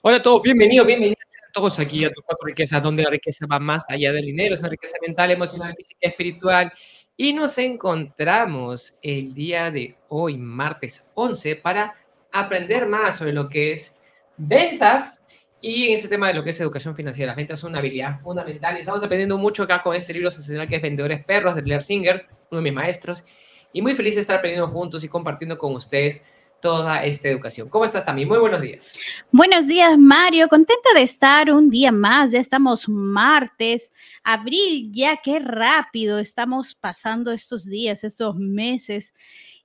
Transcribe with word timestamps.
Hola 0.00 0.18
a 0.18 0.22
todos, 0.22 0.42
bienvenidos, 0.42 0.86
bienvenidos 0.86 1.18
a 1.48 1.50
todos 1.52 1.80
aquí 1.80 2.04
a 2.04 2.12
tu 2.12 2.22
cuatro 2.22 2.46
riquezas, 2.46 2.80
donde 2.80 3.02
la 3.02 3.10
riqueza 3.10 3.46
va 3.50 3.58
más 3.58 3.84
allá 3.88 4.12
del 4.12 4.26
dinero, 4.26 4.54
es 4.54 4.60
una 4.60 4.68
riqueza 4.68 4.96
mental, 5.04 5.32
emocional, 5.32 5.74
física, 5.76 5.98
espiritual. 6.02 6.72
Y 7.16 7.32
nos 7.32 7.58
encontramos 7.58 8.96
el 9.02 9.34
día 9.34 9.72
de 9.72 9.96
hoy, 10.06 10.38
martes 10.38 11.10
11, 11.14 11.56
para 11.56 11.96
aprender 12.30 12.86
más 12.86 13.16
sobre 13.16 13.32
lo 13.32 13.48
que 13.48 13.72
es 13.72 14.00
ventas 14.36 15.26
y 15.60 15.88
en 15.88 15.94
ese 15.94 16.06
tema 16.06 16.28
de 16.28 16.34
lo 16.34 16.44
que 16.44 16.50
es 16.50 16.60
educación 16.60 16.94
financiera. 16.94 17.30
Las 17.30 17.36
ventas 17.36 17.58
son 17.58 17.70
una 17.70 17.80
habilidad 17.80 18.20
fundamental 18.20 18.76
y 18.76 18.80
estamos 18.80 19.02
aprendiendo 19.02 19.36
mucho 19.36 19.64
acá 19.64 19.82
con 19.82 19.96
este 19.96 20.12
libro 20.12 20.30
sensacional 20.30 20.68
que 20.68 20.76
es 20.76 20.82
Vendedores 20.82 21.24
Perros 21.24 21.56
de 21.56 21.62
Blair 21.62 21.82
Singer, 21.82 22.24
uno 22.52 22.60
de 22.60 22.62
mis 22.62 22.72
maestros. 22.72 23.24
Y 23.72 23.82
muy 23.82 23.96
feliz 23.96 24.14
de 24.14 24.20
estar 24.20 24.36
aprendiendo 24.36 24.68
juntos 24.68 25.02
y 25.02 25.08
compartiendo 25.08 25.58
con 25.58 25.74
ustedes 25.74 26.24
toda 26.60 27.04
esta 27.04 27.28
educación. 27.28 27.68
¿Cómo 27.68 27.84
estás 27.84 28.04
también? 28.04 28.28
Muy 28.28 28.38
buenos 28.38 28.60
días. 28.60 28.98
Buenos 29.30 29.66
días, 29.66 29.96
Mario. 29.98 30.48
Contenta 30.48 30.90
de 30.94 31.02
estar 31.02 31.50
un 31.50 31.70
día 31.70 31.92
más. 31.92 32.32
Ya 32.32 32.40
estamos 32.40 32.88
martes, 32.88 33.92
abril, 34.22 34.90
ya 34.92 35.18
qué 35.22 35.38
rápido 35.38 36.18
estamos 36.18 36.74
pasando 36.74 37.32
estos 37.32 37.64
días, 37.64 38.04
estos 38.04 38.36
meses. 38.36 39.14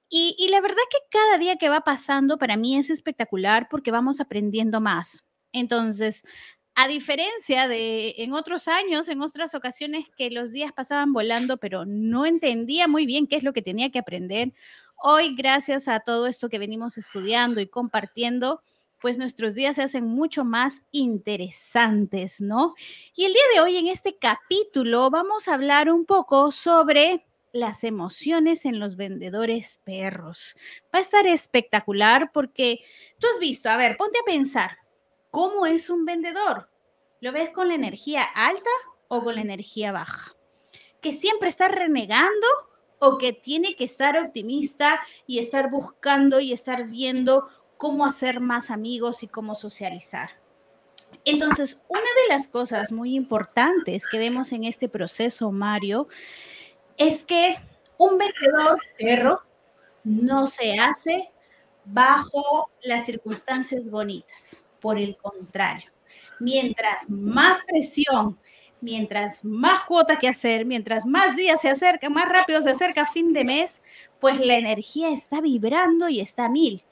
Y, 0.10 0.36
y 0.38 0.50
la 0.50 0.62
verdad 0.62 0.78
que 0.90 0.98
cada 1.10 1.38
día 1.38 1.56
que 1.56 1.70
va 1.70 1.82
pasando 1.82 2.38
para 2.38 2.58
mí 2.58 2.78
es 2.78 2.90
espectacular 2.90 3.68
porque 3.70 3.92
vamos 3.92 4.20
aprendiendo 4.20 4.80
más. 4.80 5.26
Entonces, 5.54 6.24
a 6.76 6.88
diferencia 6.88 7.68
de 7.68 8.16
en 8.18 8.34
otros 8.34 8.68
años, 8.68 9.08
en 9.10 9.22
otras 9.22 9.54
ocasiones 9.56 10.06
que 10.18 10.32
los 10.32 10.52
días 10.52 10.72
pasaban 10.72 11.14
volando, 11.14 11.58
pero 11.58 11.86
no 11.86 12.26
entendía 12.26 12.88
muy 12.88 13.06
bien 13.06 13.28
qué 13.28 13.36
es 13.36 13.44
lo 13.44 13.54
que 13.54 13.62
tenía 13.62 13.92
que 13.92 14.00
aprender, 14.00 14.54
Hoy, 15.06 15.36
gracias 15.36 15.90
a 15.90 16.00
todo 16.00 16.28
esto 16.28 16.48
que 16.48 16.60
venimos 16.60 16.98
estudiando 16.98 17.60
y 17.60 17.68
compartiendo, 17.68 18.62
pues 19.02 19.18
nuestros 19.18 19.54
días 19.54 19.76
se 19.76 19.84
hacen 19.84 20.06
mucho 20.06 20.46
más 20.46 20.82
interesantes, 20.92 22.40
¿no? 22.40 22.74
Y 23.14 23.26
el 23.26 23.34
día 23.34 23.42
de 23.54 23.60
hoy, 23.60 23.76
en 23.76 23.88
este 23.88 24.18
capítulo, 24.18 25.10
vamos 25.10 25.50
a 25.50 25.56
hablar 25.56 25.92
un 25.92 26.06
poco 26.06 26.54
sobre 26.54 27.26
las 27.52 27.84
emociones 27.84 28.64
en 28.64 28.80
los 28.80 28.96
vendedores 28.96 29.82
perros. 29.84 30.56
Va 30.84 31.00
a 31.00 31.02
estar 31.02 31.28
espectacular 31.28 32.32
porque 32.34 32.80
tú 33.20 33.28
has 33.28 33.40
visto, 33.40 33.70
a 33.70 33.76
ver, 33.76 33.98
ponte 33.98 34.20
a 34.20 34.26
pensar, 34.26 34.78
¿cómo 35.34 35.66
es 35.66 35.90
un 35.90 36.06
vendedor? 36.06 36.70
¿Lo 37.20 37.32
ves 37.32 37.50
con 37.50 37.68
la 37.68 37.74
energía 37.74 38.22
alta 38.22 38.70
o 39.08 39.24
con 39.24 39.34
la 39.34 39.42
energía 39.42 39.92
baja? 39.92 40.36
¿Que 41.02 41.12
siempre 41.12 41.50
está 41.50 41.70
renegando 41.70 42.46
o 43.00 43.18
que 43.18 43.34
tiene 43.34 43.76
que 43.76 43.84
estar 43.84 44.16
optimista 44.16 45.02
y 45.26 45.40
estar 45.40 45.72
buscando 45.72 46.40
y 46.40 46.54
estar 46.54 46.88
viendo 46.88 47.50
cómo 47.78 48.06
hacer 48.06 48.42
más 48.42 48.70
amigos 48.70 49.24
y 49.24 49.28
cómo 49.28 49.56
socializar. 49.56 50.30
Entonces, 51.26 51.80
una 51.88 52.00
de 52.00 52.30
las 52.30 52.48
cosas 52.48 52.92
muy 52.92 53.16
importantes 53.16 54.06
que 54.06 54.20
vemos 54.20 54.52
en 54.52 54.66
este 54.66 54.88
proceso, 54.88 55.52
Mario, 55.52 56.08
es 56.96 57.24
que 57.24 57.58
un 57.98 58.20
vendedor 58.20 58.78
perro 59.00 59.42
no 60.04 60.46
se 60.46 60.78
hace 60.78 61.32
bajo 61.86 62.70
las 62.84 63.06
circunstancias 63.06 63.90
bonitas. 63.90 64.63
Por 64.84 65.00
el 65.00 65.18
contrario, 65.18 65.90
mientras 66.40 67.10
más 67.10 67.64
presión 67.66 68.38
mientras 68.84 69.44
más 69.44 69.84
cuota 69.86 70.20
que 70.20 70.28
hacer, 70.28 70.66
mientras 70.66 71.06
más 71.06 71.36
días 71.36 71.62
se 71.62 71.70
acerca, 71.70 72.10
más 72.10 72.28
rápido 72.28 72.62
se 72.62 72.72
acerca 72.72 73.06
fin 73.06 73.34
de 73.34 73.46
mes, 73.46 73.82
pues 74.20 74.40
la 74.40 74.58
energía 74.58 75.10
está 75.10 75.42
vibrando 75.42 76.10
y 76.10 76.20
está 76.20 76.50
mil. 76.50 76.84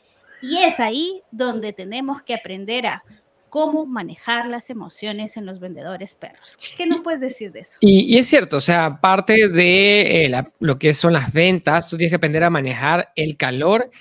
Y 0.41 0.57
es 0.59 0.79
ahí 0.79 1.21
donde 1.31 1.73
tenemos 1.73 2.23
que 2.23 2.33
aprender 2.33 2.87
a 2.87 3.03
cómo 3.49 3.85
manejar 3.85 4.47
las 4.47 4.69
emociones 4.69 5.35
en 5.35 5.45
los 5.45 5.59
vendedores 5.59 6.15
perros. 6.15 6.57
¿Qué 6.77 6.87
nos 6.87 7.01
puedes 7.01 7.19
decir 7.19 7.51
de 7.51 7.59
eso? 7.59 7.77
Y, 7.81 8.17
es 8.17 8.27
cierto, 8.29 8.57
o 8.57 8.61
sea, 8.61 9.01
parte 9.01 9.49
de 9.49 10.25
eh, 10.25 10.43
lo 10.59 10.79
que 10.79 10.93
son 10.93 11.11
las 11.11 11.33
ventas, 11.33 11.87
tú 11.87 11.97
tienes 11.97 12.11
que 12.11 12.15
aprender 12.15 12.45
a 12.45 12.49
manejar 12.49 13.11
el 13.15 13.35
calor 13.35 13.91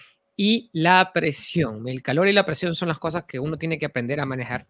y 0.42 0.70
la 0.72 1.12
presión. 1.12 1.86
El 1.86 2.02
calor 2.02 2.26
y 2.26 2.32
la 2.32 2.46
presión 2.46 2.74
son 2.74 2.88
las 2.88 2.98
cosas 2.98 3.26
que 3.26 3.38
uno 3.38 3.58
tiene 3.58 3.78
que 3.78 3.84
aprender 3.84 4.20
a 4.20 4.24
manejar. 4.24 4.66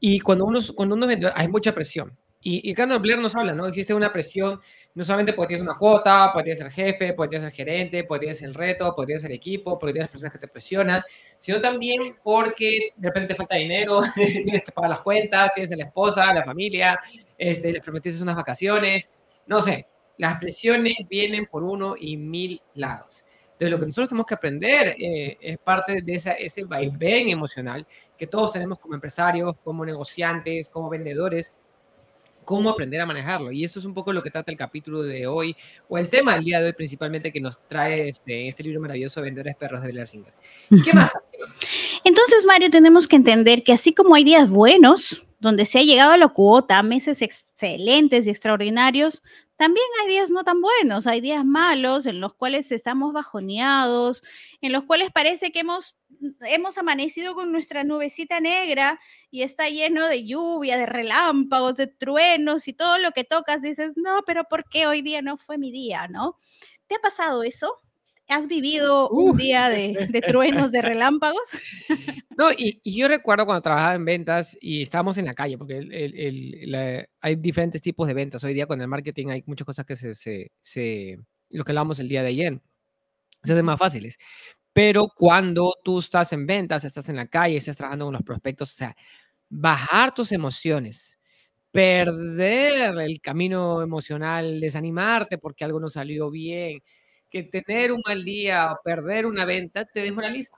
Y 0.00 0.18
cuando 0.18 0.44
uno, 0.44 0.58
cuando 0.74 0.96
uno 0.96 1.06
vende, 1.06 1.30
hay 1.32 1.46
mucha 1.46 1.72
presión. 1.72 2.18
Y, 2.40 2.68
y 2.68 2.74
Carlos 2.74 3.00
Blair 3.00 3.20
nos 3.20 3.36
habla, 3.36 3.54
¿no? 3.54 3.68
Existe 3.68 3.94
una 3.94 4.12
presión, 4.12 4.60
no 4.96 5.04
solamente 5.04 5.34
porque 5.34 5.54
tienes 5.54 5.62
una 5.62 5.76
cuota, 5.76 6.30
porque 6.32 6.50
tienes 6.50 6.64
el 6.64 6.72
jefe, 6.72 7.12
porque 7.12 7.30
tienes 7.30 7.46
el 7.46 7.52
gerente, 7.52 8.02
porque 8.02 8.22
tienes 8.22 8.42
el 8.42 8.54
reto, 8.54 8.92
porque 8.96 9.06
tienes 9.10 9.24
el 9.24 9.30
equipo, 9.30 9.78
porque 9.78 9.92
tienes 9.92 10.10
personas 10.10 10.32
que 10.32 10.40
te 10.40 10.48
presionan, 10.48 11.00
sino 11.36 11.60
también 11.60 12.16
porque 12.20 12.90
de 12.96 13.08
repente 13.08 13.34
te 13.34 13.36
falta 13.36 13.54
dinero, 13.54 14.00
tienes 14.16 14.64
que 14.64 14.72
pagar 14.72 14.90
las 14.90 15.00
cuentas, 15.02 15.52
tienes 15.54 15.70
a 15.70 15.76
la 15.76 15.84
esposa, 15.84 16.34
la 16.34 16.42
familia, 16.42 16.98
este, 17.38 17.72
les 17.72 17.82
prometiste 17.84 18.20
unas 18.20 18.34
vacaciones, 18.34 19.08
no 19.46 19.60
sé, 19.60 19.86
las 20.16 20.40
presiones 20.40 20.96
vienen 21.08 21.46
por 21.46 21.62
uno 21.62 21.94
y 21.96 22.16
mil 22.16 22.60
lados. 22.74 23.24
Entonces, 23.58 23.72
lo 23.72 23.80
que 23.80 23.86
nosotros 23.86 24.08
tenemos 24.10 24.26
que 24.26 24.34
aprender 24.34 24.94
eh, 24.96 25.36
es 25.40 25.58
parte 25.58 26.00
de 26.00 26.14
esa, 26.14 26.34
ese 26.34 26.62
vaivén 26.62 27.28
emocional 27.28 27.84
que 28.16 28.28
todos 28.28 28.52
tenemos 28.52 28.78
como 28.78 28.94
empresarios, 28.94 29.56
como 29.64 29.84
negociantes, 29.84 30.68
como 30.68 30.88
vendedores, 30.88 31.52
cómo 32.44 32.70
aprender 32.70 33.00
a 33.00 33.06
manejarlo. 33.06 33.50
Y 33.50 33.64
eso 33.64 33.80
es 33.80 33.84
un 33.84 33.94
poco 33.94 34.12
lo 34.12 34.22
que 34.22 34.30
trata 34.30 34.52
el 34.52 34.56
capítulo 34.56 35.02
de 35.02 35.26
hoy, 35.26 35.56
o 35.88 35.98
el 35.98 36.08
tema 36.08 36.36
del 36.36 36.44
día 36.44 36.60
de 36.60 36.66
hoy 36.66 36.72
principalmente 36.72 37.32
que 37.32 37.40
nos 37.40 37.60
trae 37.66 38.10
este, 38.10 38.46
este 38.46 38.62
libro 38.62 38.80
maravilloso, 38.80 39.20
Vendedores 39.20 39.56
Perros 39.56 39.82
de 39.82 39.88
Blair 39.88 40.06
Singer. 40.06 40.32
¿Qué 40.84 40.92
más? 40.92 41.10
Entonces, 42.04 42.44
Mario, 42.46 42.70
tenemos 42.70 43.08
que 43.08 43.16
entender 43.16 43.64
que 43.64 43.72
así 43.72 43.92
como 43.92 44.14
hay 44.14 44.22
días 44.22 44.48
buenos, 44.48 45.26
donde 45.38 45.66
se 45.66 45.78
ha 45.78 45.82
llegado 45.82 46.12
a 46.12 46.16
la 46.16 46.28
cuota, 46.28 46.82
meses 46.82 47.22
excelentes 47.22 48.26
y 48.26 48.30
extraordinarios, 48.30 49.22
también 49.56 49.86
hay 50.02 50.08
días 50.08 50.30
no 50.30 50.44
tan 50.44 50.60
buenos, 50.60 51.06
hay 51.08 51.20
días 51.20 51.44
malos 51.44 52.06
en 52.06 52.20
los 52.20 52.34
cuales 52.34 52.70
estamos 52.70 53.12
bajoneados, 53.12 54.22
en 54.60 54.72
los 54.72 54.84
cuales 54.84 55.10
parece 55.12 55.50
que 55.50 55.60
hemos 55.60 55.96
hemos 56.48 56.78
amanecido 56.78 57.34
con 57.34 57.52
nuestra 57.52 57.84
nubecita 57.84 58.40
negra 58.40 58.98
y 59.30 59.42
está 59.42 59.68
lleno 59.68 60.06
de 60.06 60.26
lluvia, 60.26 60.76
de 60.78 60.86
relámpagos, 60.86 61.76
de 61.76 61.86
truenos 61.86 62.68
y 62.68 62.72
todo 62.72 62.98
lo 62.98 63.12
que 63.12 63.24
tocas 63.24 63.62
dices, 63.62 63.92
no, 63.96 64.22
pero 64.26 64.44
¿por 64.44 64.68
qué 64.68 64.86
hoy 64.86 65.02
día 65.02 65.22
no 65.22 65.36
fue 65.38 65.58
mi 65.58 65.70
día, 65.70 66.08
no? 66.08 66.36
¿Te 66.86 66.96
ha 66.96 66.98
pasado 67.00 67.42
eso? 67.42 67.76
¿Has 68.28 68.46
vivido 68.46 69.08
un 69.08 69.38
día 69.38 69.70
de, 69.70 70.22
truenos, 70.26 70.70
de 70.70 70.82
relámpagos? 70.82 71.48
No, 72.38 72.52
y, 72.52 72.80
yo 72.84 73.08
recuerdo 73.08 73.46
cuando 73.46 73.62
trabajaba 73.62 73.96
en 73.96 74.04
ventas 74.04 74.56
y 74.60 74.82
estábamos 74.82 75.18
en 75.18 75.24
la 75.24 75.34
calle, 75.34 75.58
porque 75.58 77.08
hay 77.20 77.34
diferentes 77.34 77.82
tipos 77.82 78.06
de 78.06 78.14
ventas. 78.14 78.44
Hoy 78.44 78.54
día 78.54 78.68
con 78.68 78.80
el 78.80 78.86
marketing 78.86 79.26
hay 79.30 79.42
muchas 79.44 79.64
cosas 79.64 79.84
que 79.84 79.96
se, 79.96 80.14
se, 80.14 80.52
se 80.60 81.18
lo 81.50 81.64
que 81.64 81.72
hablamos 81.72 81.98
el 81.98 82.08
día 82.08 82.22
de 82.22 82.28
ayer, 82.28 82.60
se 83.42 83.54
hacen 83.54 83.64
más 83.64 83.80
fáciles. 83.80 84.18
Pero 84.72 85.08
cuando 85.16 85.74
tú 85.82 85.98
estás 85.98 86.32
en 86.32 86.46
ventas, 86.46 86.84
estás 86.84 87.08
en 87.08 87.16
la 87.16 87.26
calle, 87.26 87.56
estás 87.56 87.76
trabajando 87.76 88.04
con 88.04 88.14
los 88.14 88.22
prospectos, 88.22 88.70
o 88.70 88.76
sea, 88.76 88.96
bajar 89.48 90.14
tus 90.14 90.30
emociones, 90.30 91.18
perder 91.72 92.98
el 92.98 93.20
camino 93.20 93.82
emocional, 93.82 94.60
desanimarte 94.60 95.38
porque 95.38 95.64
algo 95.64 95.80
no 95.80 95.88
salió 95.88 96.30
bien, 96.30 96.80
que 97.30 97.42
tener 97.42 97.92
un 97.92 98.02
mal 98.06 98.24
día 98.24 98.72
o 98.72 98.80
perder 98.82 99.26
una 99.26 99.44
venta 99.44 99.84
te 99.84 100.00
desmoraliza. 100.00 100.56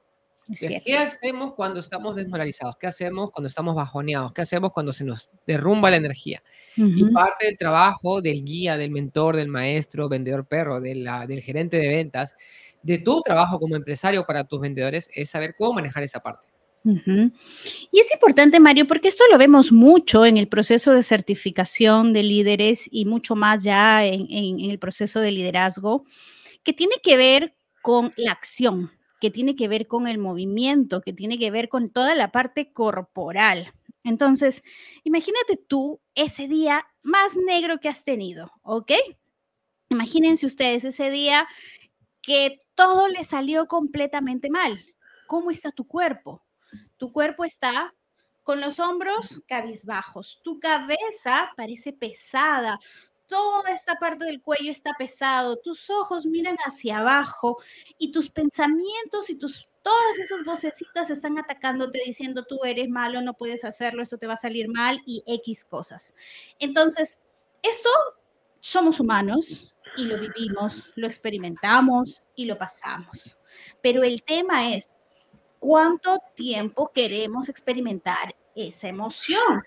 ¿Qué 0.84 0.96
hacemos 0.96 1.54
cuando 1.54 1.78
estamos 1.78 2.16
desmoralizados? 2.16 2.76
¿Qué 2.76 2.88
hacemos 2.88 3.30
cuando 3.30 3.46
estamos 3.46 3.76
bajoneados? 3.76 4.32
¿Qué 4.32 4.42
hacemos 4.42 4.72
cuando 4.72 4.92
se 4.92 5.04
nos 5.04 5.30
derrumba 5.46 5.90
la 5.90 5.96
energía? 5.96 6.42
Y 6.76 7.04
parte 7.12 7.46
del 7.46 7.58
trabajo 7.58 8.20
del 8.20 8.44
guía, 8.44 8.76
del 8.76 8.90
mentor, 8.90 9.36
del 9.36 9.48
maestro, 9.48 10.08
vendedor 10.08 10.46
perro, 10.46 10.80
de 10.80 10.96
la, 10.96 11.26
del 11.26 11.40
gerente 11.40 11.76
de 11.76 11.88
ventas, 11.88 12.34
de 12.82 12.98
tu 12.98 13.20
trabajo 13.22 13.60
como 13.60 13.76
empresario 13.76 14.24
para 14.26 14.44
tus 14.44 14.60
vendedores 14.60 15.08
es 15.14 15.30
saber 15.30 15.54
cómo 15.56 15.74
manejar 15.74 16.02
esa 16.02 16.20
parte. 16.20 16.48
Y 16.82 18.00
es 18.00 18.12
importante, 18.14 18.58
Mario, 18.58 18.86
porque 18.86 19.08
esto 19.08 19.24
lo 19.30 19.36
vemos 19.36 19.70
mucho 19.70 20.24
en 20.24 20.38
el 20.38 20.48
proceso 20.48 20.92
de 20.92 21.02
certificación 21.02 22.14
de 22.14 22.22
líderes 22.22 22.88
y 22.90 23.04
mucho 23.04 23.36
más 23.36 23.62
ya 23.62 24.04
en, 24.06 24.60
el 24.60 24.78
proceso 24.78 25.20
de 25.20 25.30
liderazgo, 25.30 26.04
que 26.62 26.72
tiene 26.72 26.96
que 27.02 27.16
ver 27.16 27.56
con 27.82 28.12
la 28.16 28.32
acción, 28.32 28.90
que 29.20 29.30
tiene 29.30 29.56
que 29.56 29.68
ver 29.68 29.86
con 29.86 30.06
el 30.06 30.18
movimiento, 30.18 31.00
que 31.00 31.12
tiene 31.12 31.38
que 31.38 31.50
ver 31.50 31.68
con 31.68 31.88
toda 31.88 32.14
la 32.14 32.32
parte 32.32 32.72
corporal. 32.72 33.72
Entonces, 34.02 34.62
imagínate 35.04 35.56
tú 35.56 36.00
ese 36.14 36.48
día 36.48 36.86
más 37.02 37.36
negro 37.36 37.78
que 37.80 37.88
has 37.88 38.04
tenido, 38.04 38.50
¿ok? 38.62 38.92
Imagínense 39.90 40.46
ustedes 40.46 40.84
ese 40.84 41.10
día 41.10 41.46
que 42.22 42.58
todo 42.74 43.08
le 43.08 43.24
salió 43.24 43.66
completamente 43.66 44.50
mal. 44.50 44.84
¿Cómo 45.26 45.50
está 45.50 45.70
tu 45.70 45.86
cuerpo? 45.86 46.44
Tu 46.96 47.12
cuerpo 47.12 47.44
está 47.44 47.94
con 48.42 48.60
los 48.60 48.80
hombros 48.80 49.42
cabizbajos, 49.46 50.40
tu 50.42 50.58
cabeza 50.60 51.52
parece 51.56 51.92
pesada, 51.92 52.80
toda 53.30 53.70
esta 53.70 53.94
parte 53.94 54.26
del 54.26 54.42
cuello 54.42 54.70
está 54.70 54.92
pesado, 54.98 55.56
tus 55.56 55.88
ojos 55.88 56.26
miran 56.26 56.56
hacia 56.66 56.98
abajo 56.98 57.58
y 57.96 58.12
tus 58.12 58.28
pensamientos 58.28 59.30
y 59.30 59.38
tus 59.38 59.66
todas 59.82 60.18
esas 60.18 60.44
vocecitas 60.44 61.08
están 61.08 61.38
atacándote 61.38 62.02
diciendo 62.04 62.44
tú 62.44 62.64
eres 62.64 62.90
malo, 62.90 63.22
no 63.22 63.32
puedes 63.32 63.64
hacerlo, 63.64 64.02
esto 64.02 64.18
te 64.18 64.26
va 64.26 64.34
a 64.34 64.36
salir 64.36 64.68
mal 64.68 65.00
y 65.06 65.22
X 65.26 65.64
cosas. 65.64 66.14
Entonces, 66.58 67.18
esto 67.62 67.88
somos 68.60 69.00
humanos 69.00 69.74
y 69.96 70.04
lo 70.04 70.18
vivimos, 70.18 70.90
lo 70.96 71.06
experimentamos 71.06 72.22
y 72.34 72.44
lo 72.44 72.58
pasamos. 72.58 73.38
Pero 73.80 74.02
el 74.02 74.22
tema 74.22 74.74
es, 74.74 74.92
¿cuánto 75.58 76.18
tiempo 76.34 76.90
queremos 76.92 77.48
experimentar 77.48 78.34
esa 78.54 78.88
emoción? 78.88 79.62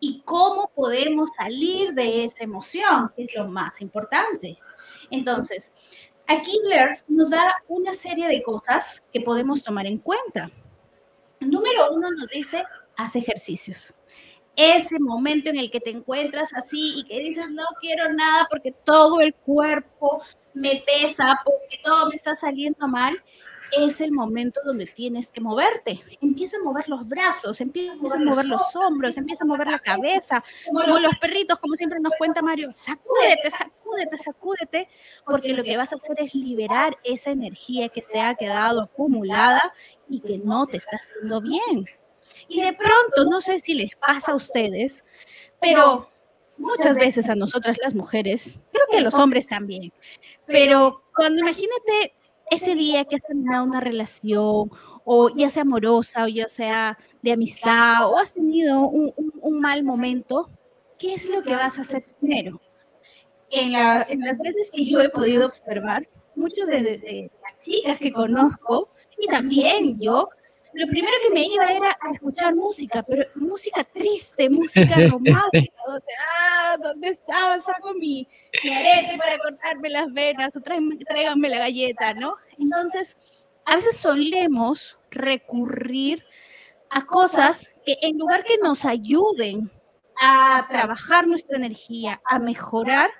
¿Y 0.00 0.22
cómo 0.22 0.70
podemos 0.74 1.30
salir 1.36 1.94
de 1.94 2.24
esa 2.24 2.44
emoción? 2.44 3.12
Es 3.16 3.34
lo 3.34 3.48
más 3.48 3.80
importante. 3.80 4.58
Entonces, 5.10 5.72
aquí 6.26 6.60
Blair 6.64 7.02
nos 7.08 7.30
da 7.30 7.46
una 7.68 7.94
serie 7.94 8.28
de 8.28 8.42
cosas 8.42 9.02
que 9.12 9.20
podemos 9.20 9.62
tomar 9.62 9.86
en 9.86 9.98
cuenta. 9.98 10.50
Número 11.40 11.90
uno 11.92 12.10
nos 12.10 12.28
dice, 12.28 12.64
haz 12.96 13.16
ejercicios. 13.16 13.94
Ese 14.56 15.00
momento 15.00 15.50
en 15.50 15.58
el 15.58 15.70
que 15.70 15.80
te 15.80 15.90
encuentras 15.90 16.54
así 16.54 16.94
y 16.98 17.04
que 17.06 17.18
dices, 17.18 17.50
no 17.50 17.64
quiero 17.80 18.12
nada 18.12 18.46
porque 18.50 18.72
todo 18.72 19.20
el 19.20 19.34
cuerpo 19.34 20.22
me 20.54 20.84
pesa, 20.86 21.40
porque 21.44 21.80
todo 21.82 22.08
me 22.08 22.14
está 22.14 22.34
saliendo 22.34 22.86
mal, 22.86 23.20
es 23.78 24.00
el 24.00 24.12
momento 24.12 24.60
donde 24.64 24.86
tienes 24.86 25.30
que 25.30 25.40
moverte. 25.40 26.02
Empieza 26.20 26.56
a 26.56 26.62
mover 26.62 26.88
los 26.88 27.06
brazos, 27.06 27.60
empieza 27.60 27.92
a 27.92 27.96
mover 27.96 28.46
los 28.46 28.76
hombros, 28.76 29.16
empieza 29.16 29.44
a 29.44 29.46
mover 29.46 29.68
la 29.68 29.78
cabeza, 29.78 30.42
como 30.66 30.98
los 30.98 31.16
perritos, 31.18 31.58
como 31.58 31.74
siempre 31.74 32.00
nos 32.00 32.14
cuenta 32.16 32.42
Mario, 32.42 32.72
sacúdete, 32.74 33.50
sacúdete, 33.50 34.18
sacúdete, 34.18 34.88
porque 35.24 35.52
lo 35.52 35.62
que 35.62 35.76
vas 35.76 35.92
a 35.92 35.96
hacer 35.96 36.16
es 36.18 36.34
liberar 36.34 36.96
esa 37.04 37.30
energía 37.30 37.88
que 37.88 38.02
se 38.02 38.20
ha 38.20 38.34
quedado 38.34 38.82
acumulada 38.82 39.72
y 40.08 40.20
que 40.20 40.38
no 40.38 40.66
te 40.66 40.78
está 40.78 40.96
haciendo 40.96 41.40
bien. 41.40 41.86
Y 42.48 42.62
de 42.62 42.72
pronto, 42.72 43.30
no 43.30 43.40
sé 43.40 43.60
si 43.60 43.74
les 43.74 43.90
pasa 43.96 44.32
a 44.32 44.34
ustedes, 44.34 45.04
pero 45.60 46.08
muchas 46.56 46.96
veces 46.96 47.28
a 47.28 47.34
nosotras 47.34 47.78
las 47.82 47.94
mujeres, 47.94 48.58
creo 48.72 48.86
que 48.90 48.98
a 48.98 49.00
los 49.00 49.14
hombres 49.14 49.46
también, 49.46 49.92
pero 50.46 51.02
cuando 51.14 51.40
imagínate 51.40 52.14
ese 52.50 52.74
día 52.74 53.04
que 53.04 53.16
has 53.16 53.22
terminado 53.22 53.64
una 53.64 53.80
relación, 53.80 54.70
o 55.04 55.30
ya 55.34 55.50
sea 55.50 55.62
amorosa, 55.62 56.24
o 56.24 56.28
ya 56.28 56.48
sea 56.48 56.98
de 57.22 57.32
amistad, 57.32 58.08
o 58.08 58.18
has 58.18 58.32
tenido 58.32 58.80
un, 58.80 59.12
mal 59.60 59.82
momento, 59.82 60.50
¿qué 60.98 61.14
es 61.14 61.28
lo 61.28 61.42
que 61.42 61.54
vas 61.54 61.78
a 61.78 61.82
hacer 61.82 62.04
primero? 62.20 62.60
En, 63.50 63.72
las 63.72 64.38
veces 64.38 64.70
que 64.74 64.84
yo 64.84 65.00
he 65.00 65.08
podido 65.08 65.46
observar, 65.46 66.08
muchos 66.34 66.66
de 66.66 67.30
las 67.42 67.64
chicas 67.64 67.98
que 67.98 68.12
conozco, 68.12 68.90
y 69.18 69.26
también 69.26 69.98
yo, 70.00 70.28
lo 70.74 70.86
primero 70.88 71.14
que 71.22 71.32
me 71.32 71.46
iba 71.46 71.66
era 71.66 71.96
a 72.00 72.12
escuchar 72.12 72.54
música, 72.54 73.02
pero 73.02 73.24
música 73.36 73.84
triste, 73.84 74.50
música 74.50 74.94
romántica, 75.10 75.74
donde, 75.86 76.12
ah, 76.36 76.76
¿dónde 76.82 77.08
estaba? 77.08 77.60
Saco 77.62 77.94
mi, 77.94 78.26
mi, 78.62 78.70
arete 78.70 79.16
para 79.16 79.38
cortarme 79.38 79.90
las 79.90 80.12
venas, 80.12 80.56
o 80.56 80.60
tráiganme 80.60 81.48
la 81.48 81.58
galleta, 81.58 82.14
¿no? 82.14 82.36
Entonces, 82.58 83.16
a 83.64 83.76
veces 83.76 83.96
solemos 83.96 84.98
recurrir 85.10 86.24
a 86.90 87.06
cosas 87.06 87.72
que 87.86 87.96
en 88.02 88.18
lugar 88.18 88.44
que 88.44 88.58
nos 88.58 88.84
ayuden 88.84 89.70
a 90.20 90.66
trabajar 90.68 91.26
nuestra 91.26 91.56
energía, 91.56 92.20
a 92.24 92.38
mejorar, 92.38 93.10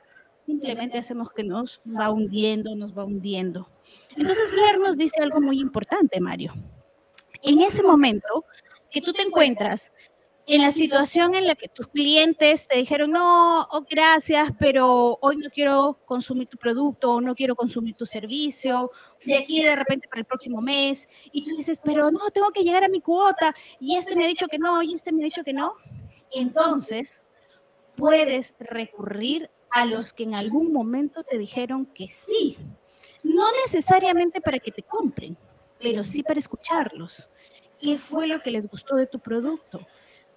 simplemente 0.44 0.98
hacemos 0.98 1.32
que 1.32 1.44
nos 1.44 1.80
va 1.86 2.10
hundiendo, 2.10 2.74
nos 2.74 2.96
va 2.96 3.04
hundiendo. 3.04 3.68
Entonces, 4.16 4.50
Blair 4.50 4.78
nos 4.78 4.96
dice 4.96 5.22
algo 5.22 5.40
muy 5.40 5.60
importante, 5.60 6.20
Mario 6.20 6.52
en 7.44 7.60
ese 7.60 7.82
momento 7.82 8.44
que 8.90 9.00
tú 9.00 9.12
te 9.12 9.22
encuentras 9.22 9.92
en 10.46 10.60
la 10.60 10.72
situación 10.72 11.34
en 11.34 11.46
la 11.46 11.54
que 11.54 11.68
tus 11.68 11.88
clientes 11.88 12.68
te 12.68 12.76
dijeron, 12.76 13.12
no, 13.12 13.62
oh, 13.62 13.86
gracias, 13.88 14.50
pero 14.58 15.18
hoy 15.22 15.36
no 15.36 15.48
quiero 15.48 15.98
consumir 16.04 16.48
tu 16.48 16.58
producto 16.58 17.14
o 17.14 17.20
no 17.20 17.34
quiero 17.34 17.56
consumir 17.56 17.94
tu 17.94 18.04
servicio, 18.04 18.90
de 19.24 19.38
aquí 19.38 19.62
de 19.62 19.74
repente 19.74 20.06
para 20.06 20.20
el 20.20 20.26
próximo 20.26 20.60
mes, 20.60 21.08
y 21.32 21.44
tú 21.44 21.56
dices, 21.56 21.80
pero 21.82 22.10
no, 22.10 22.28
tengo 22.30 22.50
que 22.50 22.62
llegar 22.62 22.84
a 22.84 22.88
mi 22.88 23.00
cuota, 23.00 23.54
y 23.80 23.96
este 23.96 24.16
me 24.16 24.24
ha 24.24 24.28
dicho 24.28 24.46
que 24.46 24.58
no, 24.58 24.82
y 24.82 24.94
este 24.94 25.12
me 25.12 25.22
ha 25.22 25.24
dicho 25.24 25.44
que 25.44 25.54
no. 25.54 25.76
Entonces, 26.30 27.22
puedes 27.96 28.54
recurrir 28.58 29.50
a 29.70 29.86
los 29.86 30.12
que 30.12 30.24
en 30.24 30.34
algún 30.34 30.72
momento 30.72 31.24
te 31.24 31.38
dijeron 31.38 31.86
que 31.86 32.08
sí, 32.08 32.58
no 33.22 33.44
necesariamente 33.64 34.42
para 34.42 34.58
que 34.58 34.70
te 34.70 34.82
compren, 34.82 35.38
pero 35.84 36.02
sí 36.02 36.22
para 36.22 36.40
escucharlos 36.40 37.28
¿Qué 37.78 37.98
fue 37.98 38.26
lo 38.26 38.40
que 38.40 38.50
les 38.50 38.66
gustó 38.66 38.96
de 38.96 39.06
tu 39.06 39.18
producto? 39.18 39.86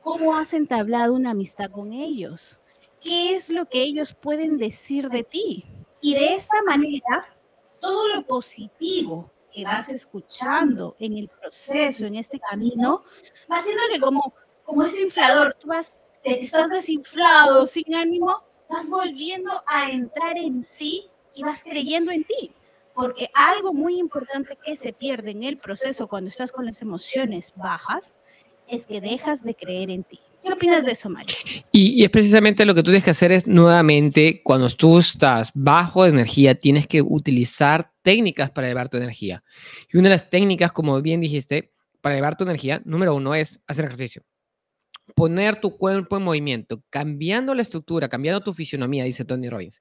¿Cómo 0.02 0.36
has 0.36 0.54
entablado 0.54 1.14
una 1.14 1.32
amistad 1.32 1.72
con 1.72 1.94
ellos? 1.94 2.60
¿Qué 3.00 3.36
es 3.36 3.50
lo 3.50 3.70
que 3.70 3.84
ellos 3.84 4.14
pueden 4.14 4.58
decir 4.58 5.08
de 5.08 5.24
ti? 5.24 5.64
Y 6.02 6.16
de 6.16 6.34
esta 6.34 6.62
manera, 6.64 7.34
todo 7.80 8.10
lo 8.14 8.26
positivo 8.26 9.32
que 9.54 9.64
vas 9.64 9.88
escuchando 9.88 10.98
en 11.00 11.18
el 11.18 11.30
proceso, 11.30 12.06
en 12.06 12.16
este 12.16 12.38
camino, 12.38 13.04
va 13.50 13.60
haciendo 13.60 13.84
que 13.94 14.02
como, 14.02 14.34
como 14.66 14.84
ese 14.84 15.04
inflador, 15.04 15.56
tú 15.58 15.68
vas, 15.68 16.02
estás 16.24 16.70
desinflado, 16.70 17.66
sin 17.68 17.96
ánimo, 17.96 18.44
vas 18.70 18.90
volviendo 18.90 19.52
a 19.66 19.90
entrar 19.90 20.38
en 20.38 20.64
sí 20.64 21.10
y 21.34 21.44
vas 21.44 21.64
creyendo 21.64 22.12
en 22.12 22.26
ti 22.26 22.52
porque 22.98 23.30
algo 23.36 23.76
muy 23.76 24.00
importante 24.00 24.58
que 24.66 24.76
se 24.76 24.92
pierde 24.92 25.30
en 25.30 25.44
el 25.44 25.60
proceso 25.60 26.08
cuando 26.08 26.32
estás 26.32 26.52
con 26.52 26.66
las 26.66 26.82
emociones 26.82 27.54
bajas 27.56 28.16
es 28.68 28.88
que 28.88 29.00
dejas 29.00 29.44
de 29.44 29.54
creer 29.54 29.92
en 29.92 30.04
ti. 30.04 30.20
¿Qué 30.44 30.52
opinas 30.52 30.84
de 30.84 30.94
eso, 30.94 31.08
Mario? 31.08 31.36
Y, 31.72 32.04
es 32.04 32.10
precisamente 32.10 32.66
lo 32.66 32.74
que 32.74 32.82
tú 32.82 32.86
tienes 32.90 33.04
que 33.04 33.12
hacer 33.12 33.32
es 33.32 33.46
nuevamente, 33.46 34.42
cuando 34.44 34.68
tú 34.70 34.98
estás 34.98 35.52
bajo 35.54 36.06
de 36.06 36.10
energía, 36.10 36.56
tienes 36.56 36.88
que 36.88 37.04
utilizar 37.04 37.92
técnicas 38.02 38.50
para 38.50 38.66
elevar 38.66 38.90
tu 38.90 38.98
energía. 38.98 39.44
Y 39.94 39.98
una 39.98 40.10
de 40.10 40.16
las 40.16 40.32
técnicas, 40.32 40.72
como 40.72 41.00
bien 41.00 41.22
dijiste, 41.22 41.72
para 42.02 42.16
elevar 42.16 42.36
tu 42.36 42.46
energía, 42.46 42.82
número 42.84 43.14
uno 43.14 43.36
es 43.36 43.60
hacer 43.68 43.86
ejercicio. 43.86 44.24
Poner 45.14 45.62
tu 45.62 45.78
cuerpo 45.78 46.18
en 46.18 46.24
movimiento, 46.24 46.84
cambiando 46.90 47.54
la 47.54 47.62
estructura, 47.62 48.10
cambiando 48.10 48.42
tu 48.42 48.56
fisionomía, 48.56 49.04
dice 49.04 49.24
Tony 49.24 49.50
Robbins 49.50 49.80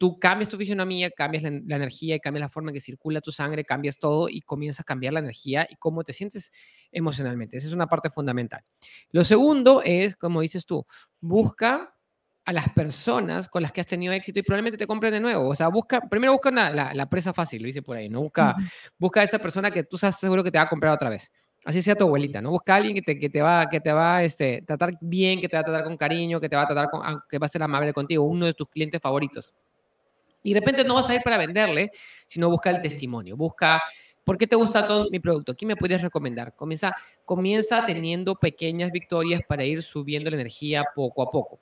tú 0.00 0.18
cambias 0.18 0.48
tu 0.48 0.56
fisionomía, 0.56 1.10
cambias 1.10 1.42
la, 1.42 1.76
energía 1.76 2.14
y 2.14 2.20
cambias 2.20 2.40
la 2.40 2.48
forma 2.48 2.70
en 2.70 2.74
que 2.74 2.80
circula 2.80 3.20
tu 3.20 3.30
sangre, 3.30 3.66
cambias 3.66 3.98
todo 3.98 4.30
y 4.30 4.40
comienzas 4.40 4.80
a 4.80 4.84
cambiar 4.84 5.12
la 5.12 5.20
energía 5.20 5.66
y 5.68 5.76
cómo 5.76 6.02
te 6.04 6.14
sientes 6.14 6.52
emocionalmente. 6.90 7.58
Esa 7.58 7.68
es 7.68 7.74
una 7.74 7.86
parte 7.86 8.08
fundamental. 8.08 8.64
Lo 9.12 9.24
segundo 9.24 9.82
es, 9.84 10.16
como 10.16 10.40
dices 10.40 10.64
tú, 10.64 10.86
busca 11.20 11.94
a 12.46 12.52
las 12.54 12.70
personas 12.70 13.46
con 13.50 13.60
las 13.60 13.72
que 13.72 13.82
has 13.82 13.86
tenido 13.86 14.14
éxito 14.14 14.40
y 14.40 14.42
probablemente 14.42 14.78
te 14.78 14.86
compren 14.86 15.12
de 15.12 15.20
nuevo. 15.20 15.50
O 15.50 15.54
sea, 15.54 15.68
busca, 15.68 16.00
primero 16.00 16.32
busca 16.32 16.50
la, 16.50 17.10
presa 17.10 17.34
fácil, 17.34 17.60
lo 17.60 17.66
dice 17.66 17.82
por 17.82 17.98
ahí, 17.98 18.08
¿no? 18.08 18.22
Busca, 18.22 18.56
busca 18.98 19.20
a 19.20 19.24
esa 19.24 19.38
persona 19.38 19.70
que 19.70 19.84
tú 19.84 19.98
sabes 19.98 20.16
seguro 20.16 20.42
que 20.42 20.50
te 20.50 20.56
va 20.56 20.64
a 20.64 20.68
comprar 20.70 20.94
otra 20.94 21.10
vez. 21.10 21.30
Así 21.62 21.82
sea 21.82 21.94
tu 21.94 22.04
abuelita, 22.04 22.40
¿no? 22.40 22.52
Busca 22.52 22.72
a 22.72 22.76
alguien 22.76 22.94
que 22.94 23.02
te, 23.02 23.18
que 23.18 23.28
te 23.28 23.42
va, 23.42 23.68
que 23.68 23.80
te 23.80 23.92
va 23.92 24.24
este, 24.24 24.62
tratar 24.62 24.96
bien, 25.02 25.42
que 25.42 25.48
te 25.50 25.58
va 25.58 25.60
a 25.60 25.64
tratar 25.64 25.84
con 25.84 25.98
cariño, 25.98 26.40
que 26.40 26.48
te 26.48 26.56
va 26.56 26.62
a 26.62 26.66
tratar 26.66 26.88
con, 26.88 27.02
que 27.28 27.38
va 27.38 27.44
a 27.44 27.48
ser 27.50 27.62
amable 27.62 27.92
contigo, 27.92 28.24
uno 28.24 28.46
de 28.46 28.54
tus 28.54 28.66
clientes 28.70 28.98
favoritos. 28.98 29.52
Y 30.42 30.54
de 30.54 30.60
repente 30.60 30.84
no 30.84 30.94
vas 30.94 31.08
a 31.08 31.14
ir 31.14 31.22
para 31.22 31.36
venderle, 31.36 31.92
sino 32.26 32.48
busca 32.48 32.70
el 32.70 32.80
testimonio, 32.80 33.36
busca 33.36 33.80
¿Por 34.30 34.38
qué 34.38 34.46
te 34.46 34.54
gusta 34.54 34.86
todo 34.86 35.08
mi 35.10 35.18
producto? 35.18 35.56
¿Qué 35.56 35.66
me 35.66 35.74
puedes 35.74 36.00
recomendar? 36.02 36.54
Comienza, 36.54 36.94
comienza 37.24 37.84
teniendo 37.84 38.34
pequeñas 38.36 38.92
victorias 38.92 39.40
para 39.48 39.64
ir 39.64 39.82
subiendo 39.82 40.30
la 40.30 40.36
energía 40.36 40.84
poco 40.94 41.22
a 41.22 41.30
poco. 41.32 41.58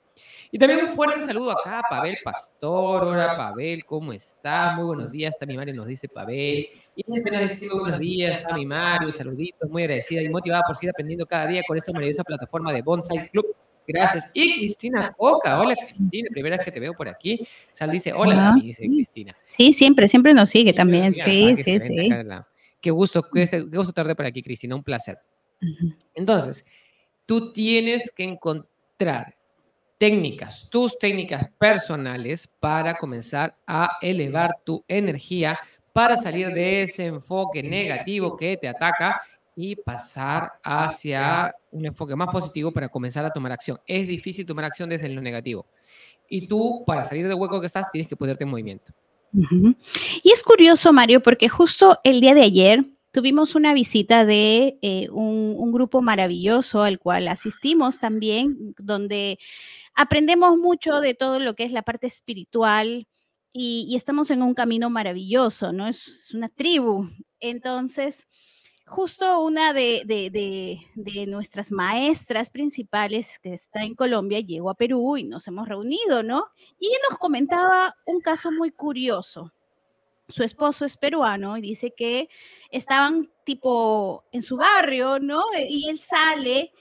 Y 0.51 0.59
también 0.59 0.81
un 0.81 0.89
fuerte 0.89 1.21
saludo 1.21 1.51
acá 1.51 1.79
a 1.79 1.83
Pavel 1.89 2.17
Pastor. 2.23 3.05
Hola 3.05 3.37
Pavel, 3.37 3.85
¿cómo 3.85 4.13
estás? 4.13 4.75
Muy 4.75 4.85
buenos 4.85 5.09
días, 5.09 5.33
está 5.33 5.45
mi 5.45 5.55
Mario, 5.55 5.73
nos 5.73 5.87
dice 5.87 6.09
Pavel. 6.09 6.67
Y 6.95 7.19
apenas 7.19 7.49
dice 7.49 7.69
buenos 7.73 7.99
días, 7.99 8.39
está 8.39 8.53
mi 8.53 8.65
Mario, 8.65 9.11
saluditos, 9.11 9.69
muy 9.69 9.83
agradecida 9.83 10.21
y 10.21 10.29
motivada 10.29 10.61
por 10.67 10.75
seguir 10.75 10.91
aprendiendo 10.91 11.25
cada 11.25 11.47
día 11.47 11.63
con 11.65 11.77
esta 11.77 11.91
maravillosa 11.91 12.23
plataforma 12.23 12.73
de 12.73 12.81
Bonsai 12.81 13.29
Club. 13.29 13.47
Gracias. 13.91 14.29
Y 14.35 14.59
Cristina 14.59 15.11
Coca. 15.17 15.59
Hola, 15.59 15.75
Cristina. 15.75 16.29
Primera 16.31 16.57
vez 16.57 16.65
que 16.65 16.71
te 16.71 16.79
veo 16.79 16.93
por 16.93 17.09
aquí. 17.09 17.47
Sal 17.71 17.89
dice, 17.89 18.13
hola, 18.13 18.55
dice 18.61 18.85
Cristina. 18.85 19.35
Sí, 19.47 19.73
siempre, 19.73 20.07
siempre 20.07 20.31
nos 20.35 20.49
sigue 20.49 20.73
también. 20.73 21.13
Sí, 21.13 21.55
sí, 21.57 21.79
sí. 21.79 22.09
Qué 22.79 22.91
gusto, 22.91 23.23
qué 23.23 23.47
gusto 23.73 23.91
tarde 23.91 24.15
por 24.15 24.27
aquí, 24.27 24.43
Cristina. 24.43 24.75
Un 24.75 24.83
placer. 24.83 25.17
Entonces, 26.13 26.65
tú 27.25 27.51
tienes 27.51 28.11
que 28.11 28.23
encontrar 28.23 29.35
técnicas, 29.97 30.69
tus 30.69 30.97
técnicas 30.99 31.49
personales 31.57 32.47
para 32.59 32.93
comenzar 32.93 33.57
a 33.65 33.97
elevar 34.01 34.51
tu 34.63 34.85
energía, 34.87 35.59
para 35.91 36.15
salir 36.15 36.53
de 36.53 36.83
ese 36.83 37.07
enfoque 37.07 37.63
negativo 37.63 38.37
que 38.37 38.55
te 38.55 38.67
ataca 38.67 39.19
y 39.61 39.75
pasar 39.75 40.53
hacia 40.63 41.53
un 41.71 41.85
enfoque 41.85 42.15
más 42.15 42.29
positivo 42.29 42.71
para 42.71 42.87
comenzar 42.87 43.25
a 43.25 43.29
tomar 43.29 43.51
acción. 43.51 43.77
Es 43.85 44.07
difícil 44.07 44.45
tomar 44.45 44.63
acción 44.63 44.87
desde 44.87 45.09
lo 45.09 45.19
negativo. 45.19 45.65
Y 46.29 46.47
tú, 46.47 46.85
para 46.87 47.03
salir 47.03 47.27
del 47.27 47.35
hueco 47.35 47.59
que 47.59 47.67
estás, 47.67 47.91
tienes 47.91 48.07
que 48.07 48.15
ponerte 48.15 48.45
en 48.45 48.51
movimiento. 48.51 48.93
Y 50.23 50.31
es 50.31 50.43
curioso, 50.43 50.93
Mario, 50.93 51.21
porque 51.21 51.49
justo 51.49 51.99
el 52.05 52.21
día 52.21 52.33
de 52.35 52.43
ayer 52.43 52.85
tuvimos 53.11 53.53
una 53.53 53.73
visita 53.73 54.23
de 54.23 54.79
eh, 54.81 55.09
un, 55.11 55.55
un, 55.57 55.73
grupo 55.73 56.01
maravilloso 56.01 56.81
al 56.81 56.97
cual 56.97 57.27
asistimos 57.27 57.99
también, 57.99 58.73
donde 58.77 59.39
aprendemos 59.93 60.57
mucho 60.57 61.01
de 61.01 61.15
todo 61.15 61.37
lo 61.37 61.53
que 61.55 61.65
es 61.65 61.73
la 61.73 61.81
parte 61.81 62.07
espiritual 62.07 63.07
y, 63.51 63.87
y 63.89 63.97
estamos 63.97 64.31
en 64.31 64.41
un 64.41 64.53
camino 64.53 64.89
maravilloso, 64.89 65.73
¿no? 65.73 65.85
Es, 65.85 66.07
es 66.07 66.33
una 66.33 66.47
tribu. 66.47 67.09
Entonces, 67.41 68.25
justo 68.89 69.39
una 69.41 69.73
de, 69.73 70.03
de, 70.05 70.29
de, 70.95 71.25
nuestras 71.27 71.71
maestras 71.71 72.49
principales 72.49 73.39
que 73.39 73.53
está 73.53 73.83
en 73.83 73.95
Colombia 73.95 74.39
llegó 74.39 74.69
a 74.69 74.75
Perú 74.75 75.17
y 75.17 75.23
nos 75.23 75.47
hemos 75.47 75.67
reunido, 75.67 76.23
¿no? 76.23 76.47
Y 76.79 76.87
ella 76.87 76.97
nos 77.09 77.19
comentaba 77.19 77.95
un 78.05 78.19
caso 78.19 78.51
muy 78.51 78.71
curioso 78.71 79.53
su 80.29 80.43
esposo 80.43 80.85
es 80.85 80.95
peruano 80.95 81.57
y 81.57 81.61
dice 81.61 81.93
que 81.95 82.29
estaban 82.69 83.29
tipo 83.43 84.23
en 84.31 84.43
su 84.43 84.57
barrio, 84.57 85.19
¿no? 85.19 85.43
Y 85.57 85.89
él 85.89 85.99
sale 85.99 86.71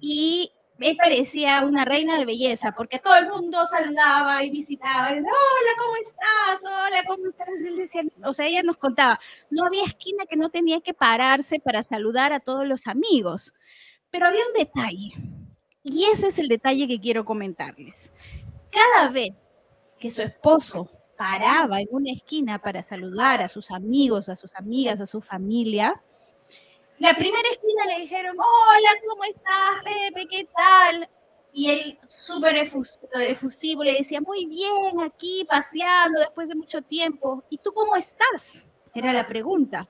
y 0.00 0.50
él 0.78 0.96
parecía 0.96 1.64
una 1.64 1.84
reina 1.84 2.18
de 2.18 2.24
belleza, 2.24 2.72
porque 2.72 2.98
todo 2.98 3.16
el 3.16 3.28
mundo 3.30 3.66
saludaba 3.66 4.44
y 4.44 4.50
visitaba, 4.50 5.12
y 5.12 5.16
decía, 5.16 5.30
hola, 5.30 5.72
¿cómo 5.78 5.96
estás? 5.96 6.70
Hola, 6.70 7.04
¿cómo 7.06 7.28
estás? 7.28 7.48
Y 7.64 7.66
él 7.68 7.76
decía, 7.76 8.02
o 8.22 8.34
sea, 8.34 8.46
ella 8.46 8.62
nos 8.62 8.76
contaba, 8.76 9.18
no 9.50 9.64
había 9.64 9.84
esquina 9.84 10.26
que 10.26 10.36
no 10.36 10.50
tenía 10.50 10.80
que 10.80 10.94
pararse 10.94 11.60
para 11.60 11.82
saludar 11.82 12.32
a 12.32 12.40
todos 12.40 12.66
los 12.66 12.86
amigos, 12.86 13.54
pero 14.10 14.26
había 14.26 14.46
un 14.46 14.52
detalle, 14.52 15.12
y 15.82 16.04
ese 16.04 16.28
es 16.28 16.38
el 16.38 16.48
detalle 16.48 16.86
que 16.86 17.00
quiero 17.00 17.24
comentarles. 17.24 18.12
Cada 18.70 19.08
vez 19.10 19.38
que 19.98 20.10
su 20.10 20.20
esposo 20.20 20.90
paraba 21.16 21.80
en 21.80 21.88
una 21.90 22.12
esquina 22.12 22.60
para 22.60 22.82
saludar 22.82 23.40
a 23.40 23.48
sus 23.48 23.70
amigos, 23.70 24.28
a 24.28 24.36
sus 24.36 24.54
amigas, 24.56 25.00
a 25.00 25.06
su 25.06 25.22
familia, 25.22 26.02
la 26.98 27.14
primera 27.14 27.48
esquina 27.50 27.84
le 27.86 28.00
dijeron, 28.02 28.36
hola, 28.38 28.90
¿cómo 29.08 29.24
estás, 29.24 29.82
Pepe? 29.84 30.26
¿Qué 30.28 30.48
tal? 30.54 31.08
Y 31.52 31.70
él, 31.70 31.98
súper 32.06 32.56
efusivo, 32.56 33.82
le 33.82 33.94
decía, 33.94 34.20
muy 34.20 34.46
bien, 34.46 35.00
aquí 35.00 35.46
paseando 35.48 36.20
después 36.20 36.48
de 36.48 36.54
mucho 36.54 36.82
tiempo. 36.82 37.42
¿Y 37.48 37.58
tú 37.58 37.72
cómo 37.72 37.96
estás? 37.96 38.68
Era 38.94 39.12
la 39.12 39.26
pregunta. 39.26 39.88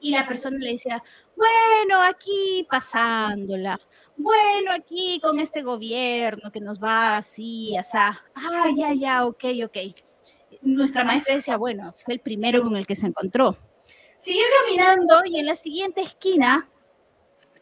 Y 0.00 0.10
la 0.10 0.26
persona 0.26 0.58
le 0.58 0.72
decía, 0.72 1.02
bueno, 1.36 2.00
aquí 2.02 2.66
pasándola. 2.68 3.78
Bueno, 4.16 4.72
aquí 4.72 5.20
con 5.22 5.38
este 5.38 5.62
gobierno 5.62 6.50
que 6.50 6.60
nos 6.60 6.82
va 6.82 7.18
así, 7.18 7.76
así. 7.76 7.96
Ah, 7.96 8.66
ya, 8.76 8.92
ya, 8.94 9.24
ok, 9.24 9.44
ok 9.64 9.76
nuestra 10.62 11.04
maestra 11.04 11.34
decía, 11.34 11.56
bueno, 11.56 11.94
fue 11.96 12.14
el 12.14 12.20
primero 12.20 12.62
con 12.62 12.76
el 12.76 12.86
que 12.86 12.96
se 12.96 13.06
encontró. 13.06 13.56
Siguió 14.18 14.44
caminando 14.62 15.22
y 15.24 15.38
en 15.38 15.46
la 15.46 15.56
siguiente 15.56 16.02
esquina 16.02 16.68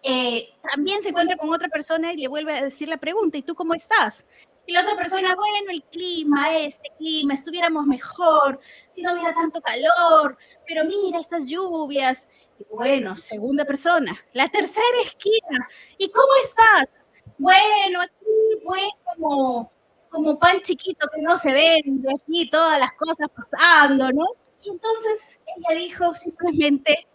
eh, 0.03 0.49
también 0.63 1.03
se 1.03 1.11
encuentra 1.11 1.37
con 1.37 1.53
otra 1.53 1.69
persona 1.69 2.13
y 2.13 2.17
le 2.17 2.29
vuelve 2.29 2.57
a 2.57 2.65
decir 2.65 2.89
la 2.89 2.97
pregunta, 2.97 3.39
¿y 3.39 3.43
tú 3.43 3.55
cómo 3.55 3.75
estás? 3.75 4.25
Y 4.67 4.73
la 4.73 4.83
otra 4.83 4.97
persona, 4.97 5.35
bueno, 5.35 5.71
el 5.71 5.83
clima, 5.85 6.57
este 6.57 6.91
clima, 6.99 7.35
estuviéramos 7.35 7.87
mejor, 7.87 8.59
si 8.91 9.03
no 9.03 9.13
hubiera 9.13 9.35
tanto 9.35 9.61
calor, 9.61 10.37
pero 10.67 10.85
mira 10.85 11.19
estas 11.19 11.49
lluvias. 11.49 12.27
Y 12.59 12.65
bueno, 12.71 13.17
segunda 13.17 13.65
persona, 13.65 14.13
la 14.33 14.49
tercera 14.49 15.01
esquina, 15.05 15.69
¿y 15.99 16.09
cómo 16.11 16.29
estás? 16.43 16.99
Bueno, 17.39 18.01
aquí 18.01 18.65
fue 18.65 18.81
como 19.05 19.71
como 20.09 20.39
pan 20.39 20.61
chiquito 20.63 21.07
que 21.15 21.21
no 21.21 21.37
se 21.37 21.53
vende, 21.53 22.09
aquí 22.15 22.49
todas 22.49 22.79
las 22.79 22.93
cosas 22.93 23.29
pasando, 23.51 24.09
¿no? 24.13 24.25
Y 24.67 24.71
entonces 24.71 25.39
ella 25.57 25.79
dijo 25.79 26.13
simplemente, 26.15 27.07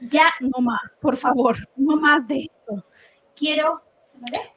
ya 0.00 0.32
no 0.40 0.60
más, 0.60 0.80
por 1.00 1.16
favor, 1.16 1.56
no 1.76 1.96
más 1.96 2.26
de 2.26 2.50
esto. 2.50 2.84
Quiero... 3.36 3.80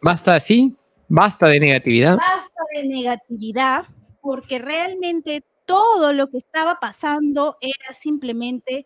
Basta, 0.01 0.39
sí, 0.39 0.75
basta 1.07 1.47
de 1.47 1.59
negatividad. 1.59 2.17
Basta 2.17 2.61
de 2.73 2.83
negatividad, 2.85 3.85
porque 4.21 4.59
realmente 4.59 5.43
todo 5.65 6.13
lo 6.13 6.27
que 6.29 6.37
estaba 6.37 6.79
pasando 6.79 7.57
era 7.61 7.93
simplemente 7.93 8.85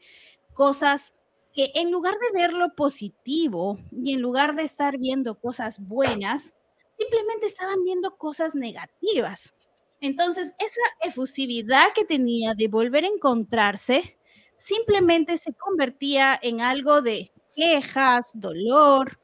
cosas 0.54 1.14
que 1.54 1.72
en 1.76 1.92
lugar 1.92 2.16
de 2.18 2.40
ver 2.40 2.54
lo 2.54 2.74
positivo 2.76 3.78
y 3.92 4.14
en 4.14 4.22
lugar 4.22 4.56
de 4.56 4.64
estar 4.64 4.98
viendo 4.98 5.40
cosas 5.40 5.80
buenas, 5.80 6.54
simplemente 6.98 7.46
estaban 7.46 7.84
viendo 7.84 8.18
cosas 8.18 8.56
negativas. 8.56 9.54
Entonces, 10.01 10.53
esa 10.58 10.81
efusividad 11.08 11.93
que 11.93 12.05
tenía 12.05 12.53
de 12.55 12.67
volver 12.67 13.05
a 13.05 13.08
encontrarse, 13.08 14.17
simplemente 14.58 15.38
se 15.38 15.53
convertía 15.53 16.38
en 16.41 16.62
algo 16.62 17.01
de 17.01 17.31
quejas, 17.55 18.31
dolor, 18.34 19.20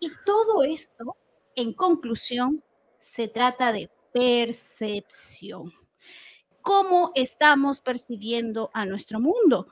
y 0.00 0.10
todo 0.24 0.64
esto, 0.64 1.16
en 1.54 1.74
conclusión, 1.74 2.64
se 2.98 3.28
trata 3.28 3.72
de 3.72 3.90
percepción. 4.12 5.72
¿Cómo 6.62 7.12
estamos 7.14 7.80
percibiendo 7.80 8.70
a 8.72 8.86
nuestro 8.86 9.20
mundo? 9.20 9.68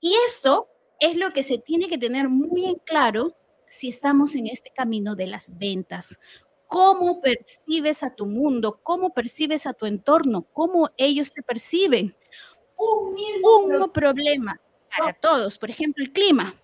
Y 0.00 0.14
esto 0.28 0.68
es 1.00 1.16
lo 1.16 1.32
que 1.32 1.42
se 1.42 1.58
tiene 1.58 1.88
que 1.88 1.98
tener 1.98 2.28
muy 2.28 2.66
en 2.66 2.76
claro 2.76 3.36
si 3.68 3.88
estamos 3.88 4.34
en 4.34 4.46
este 4.46 4.70
camino 4.70 5.16
de 5.16 5.26
las 5.26 5.58
ventas 5.58 6.18
cómo 6.66 7.20
percibes 7.20 8.02
a 8.02 8.10
tu 8.10 8.26
mundo, 8.26 8.78
cómo 8.82 9.10
percibes 9.10 9.66
a 9.66 9.72
tu 9.72 9.86
entorno, 9.86 10.46
cómo 10.52 10.90
ellos 10.96 11.32
te 11.32 11.42
perciben. 11.42 12.14
Un 12.76 13.14
mismo 13.14 13.92
problema 13.92 14.60
para 14.96 15.12
todos, 15.12 15.58
por 15.58 15.70
ejemplo, 15.70 16.04
el 16.04 16.12
clima. 16.12 16.54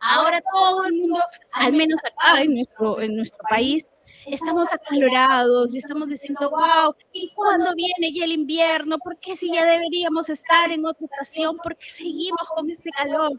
Ahora 0.00 0.40
todo 0.52 0.84
el 0.84 0.92
mundo, 0.92 1.20
al 1.52 1.72
menos 1.72 1.98
acá 2.04 2.42
en 2.42 2.54
nuestro, 2.54 3.00
en 3.00 3.16
nuestro 3.16 3.40
país, 3.48 3.90
estamos 4.26 4.72
acalorados 4.72 5.74
y 5.74 5.78
estamos 5.78 6.08
diciendo, 6.08 6.50
wow, 6.50 6.94
¿y 7.12 7.32
cuándo 7.34 7.74
viene 7.74 8.12
ya 8.14 8.24
el 8.24 8.32
invierno? 8.32 8.98
¿Por 8.98 9.18
qué 9.18 9.36
si 9.36 9.52
ya 9.52 9.64
deberíamos 9.64 10.28
estar 10.28 10.70
en 10.70 10.86
otra 10.86 11.06
estación? 11.06 11.56
¿Por 11.58 11.76
qué 11.76 11.88
seguimos 11.90 12.48
con 12.54 12.70
este 12.70 12.90
calor? 12.90 13.32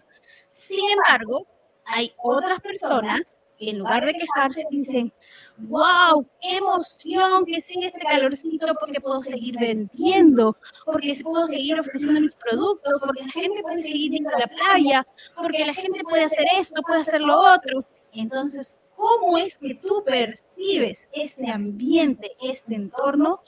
Sin 0.51 0.89
embargo, 0.89 1.47
hay 1.85 2.13
otras 2.17 2.59
personas 2.59 3.41
que 3.59 3.69
en 3.69 3.79
lugar 3.79 4.05
de 4.05 4.13
quejarse 4.13 4.63
dicen, 4.71 5.11
wow, 5.57 6.25
qué 6.41 6.57
emoción 6.57 7.45
que 7.45 7.61
sigue 7.61 7.87
este 7.87 7.99
calorcito 7.99 8.67
porque 8.79 9.01
puedo 9.01 9.19
seguir 9.19 9.57
vendiendo, 9.59 10.57
porque 10.85 11.19
puedo 11.21 11.45
seguir 11.45 11.79
ofreciendo 11.79 12.21
mis 12.21 12.35
productos, 12.35 12.93
porque 12.99 13.23
la 13.23 13.31
gente 13.31 13.61
puede 13.61 13.83
seguir 13.83 14.11
yendo 14.11 14.29
a 14.29 14.39
la 14.39 14.47
playa, 14.47 15.07
porque 15.35 15.65
la 15.65 15.73
gente 15.73 15.99
puede 16.03 16.23
hacer 16.23 16.45
esto, 16.57 16.81
puede 16.81 17.01
hacer 17.01 17.21
lo 17.21 17.39
otro. 17.39 17.85
Entonces, 18.13 18.77
¿cómo 18.95 19.37
es 19.37 19.57
que 19.57 19.75
tú 19.75 20.03
percibes 20.05 21.09
este 21.11 21.51
ambiente, 21.51 22.31
este 22.41 22.75
entorno? 22.75 23.41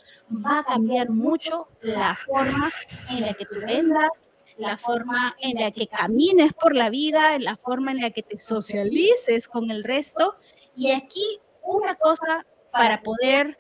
Va 0.46 0.60
a 0.60 0.64
cambiar 0.64 1.10
mucho 1.10 1.68
la 1.82 2.16
forma 2.16 2.72
en 3.10 3.22
la 3.22 3.34
que 3.34 3.46
tú 3.46 3.60
vendas, 3.60 4.31
la 4.62 4.78
forma 4.78 5.36
en 5.40 5.60
la 5.60 5.72
que 5.72 5.88
camines 5.88 6.54
por 6.54 6.76
la 6.76 6.90
vida, 6.90 7.38
la 7.40 7.58
forma 7.58 7.92
en 7.92 8.02
la 8.02 8.12
que 8.12 8.22
te 8.22 8.38
socialices 8.38 9.48
con 9.48 9.72
el 9.72 9.84
resto. 9.84 10.36
Y 10.76 10.92
aquí 10.92 11.40
una 11.64 11.96
cosa 11.96 12.46
para 12.72 13.02
poder 13.02 13.58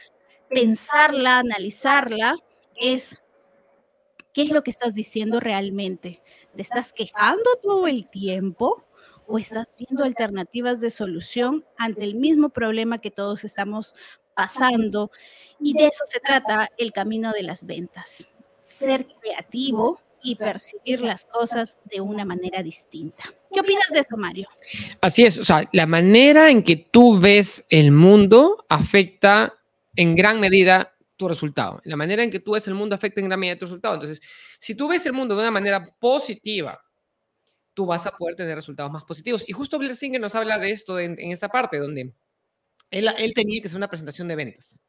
pensarla, 0.47 1.39
analizarla, 1.39 2.35
es 2.75 3.23
qué 4.31 4.43
es 4.43 4.51
lo 4.51 4.63
que 4.63 4.71
estás 4.71 4.93
diciendo 4.93 5.39
realmente. 5.39 6.21
¿Te 6.55 6.61
estás 6.61 6.93
quejando 6.93 7.49
todo 7.63 7.87
el 7.87 8.07
tiempo 8.07 8.85
o 9.27 9.39
estás 9.39 9.73
viendo 9.77 10.03
alternativas 10.03 10.79
de 10.79 10.91
solución 10.91 11.65
ante 11.77 12.03
el 12.03 12.15
mismo 12.15 12.49
problema 12.49 12.99
que 12.99 13.11
todos 13.11 13.43
estamos 13.43 13.95
pasando? 14.35 15.09
Y 15.59 15.73
de 15.73 15.87
eso 15.87 16.03
se 16.05 16.19
trata 16.19 16.69
el 16.77 16.91
camino 16.91 17.31
de 17.31 17.43
las 17.43 17.65
ventas. 17.65 18.29
Ser 18.63 19.07
creativo, 19.19 19.99
y 20.23 20.35
percibir 20.35 21.01
las 21.01 21.25
cosas 21.25 21.77
de 21.85 22.01
una 22.01 22.25
manera 22.25 22.63
distinta. 22.63 23.23
¿Qué 23.51 23.59
opinas 23.59 23.87
de 23.91 23.99
eso, 23.99 24.17
Mario? 24.17 24.47
Así 25.01 25.25
es, 25.25 25.37
o 25.37 25.43
sea, 25.43 25.67
la 25.73 25.85
manera 25.85 26.49
en 26.49 26.63
que 26.63 26.75
tú 26.75 27.19
ves 27.19 27.65
el 27.69 27.91
mundo 27.91 28.65
afecta 28.69 29.55
en 29.95 30.15
gran 30.15 30.39
medida 30.39 30.95
tu 31.17 31.27
resultado. 31.27 31.81
La 31.83 31.95
manera 31.95 32.23
en 32.23 32.31
que 32.31 32.39
tú 32.39 32.53
ves 32.53 32.67
el 32.67 32.73
mundo 32.73 32.95
afecta 32.95 33.19
en 33.19 33.27
gran 33.27 33.39
medida 33.39 33.57
tu 33.57 33.65
resultado. 33.65 33.95
Entonces, 33.95 34.21
si 34.59 34.75
tú 34.75 34.87
ves 34.87 35.05
el 35.05 35.13
mundo 35.13 35.35
de 35.35 35.41
una 35.41 35.51
manera 35.51 35.95
positiva, 35.99 36.81
tú 37.73 37.85
vas 37.85 38.05
a 38.05 38.11
poder 38.11 38.35
tener 38.35 38.55
resultados 38.55 38.91
más 38.91 39.03
positivos. 39.03 39.47
Y 39.47 39.53
justo 39.53 39.77
Blair 39.77 39.95
Singer 39.95 40.19
nos 40.19 40.35
habla 40.35 40.57
de 40.57 40.71
esto 40.71 40.99
en, 40.99 41.17
esta 41.31 41.49
parte, 41.49 41.77
donde 41.77 42.13
él, 42.89 43.09
él 43.17 43.33
tenía 43.33 43.61
que 43.61 43.67
hacer 43.67 43.77
una 43.77 43.87
presentación 43.87 44.27
de 44.27 44.35
ventas. 44.35 44.81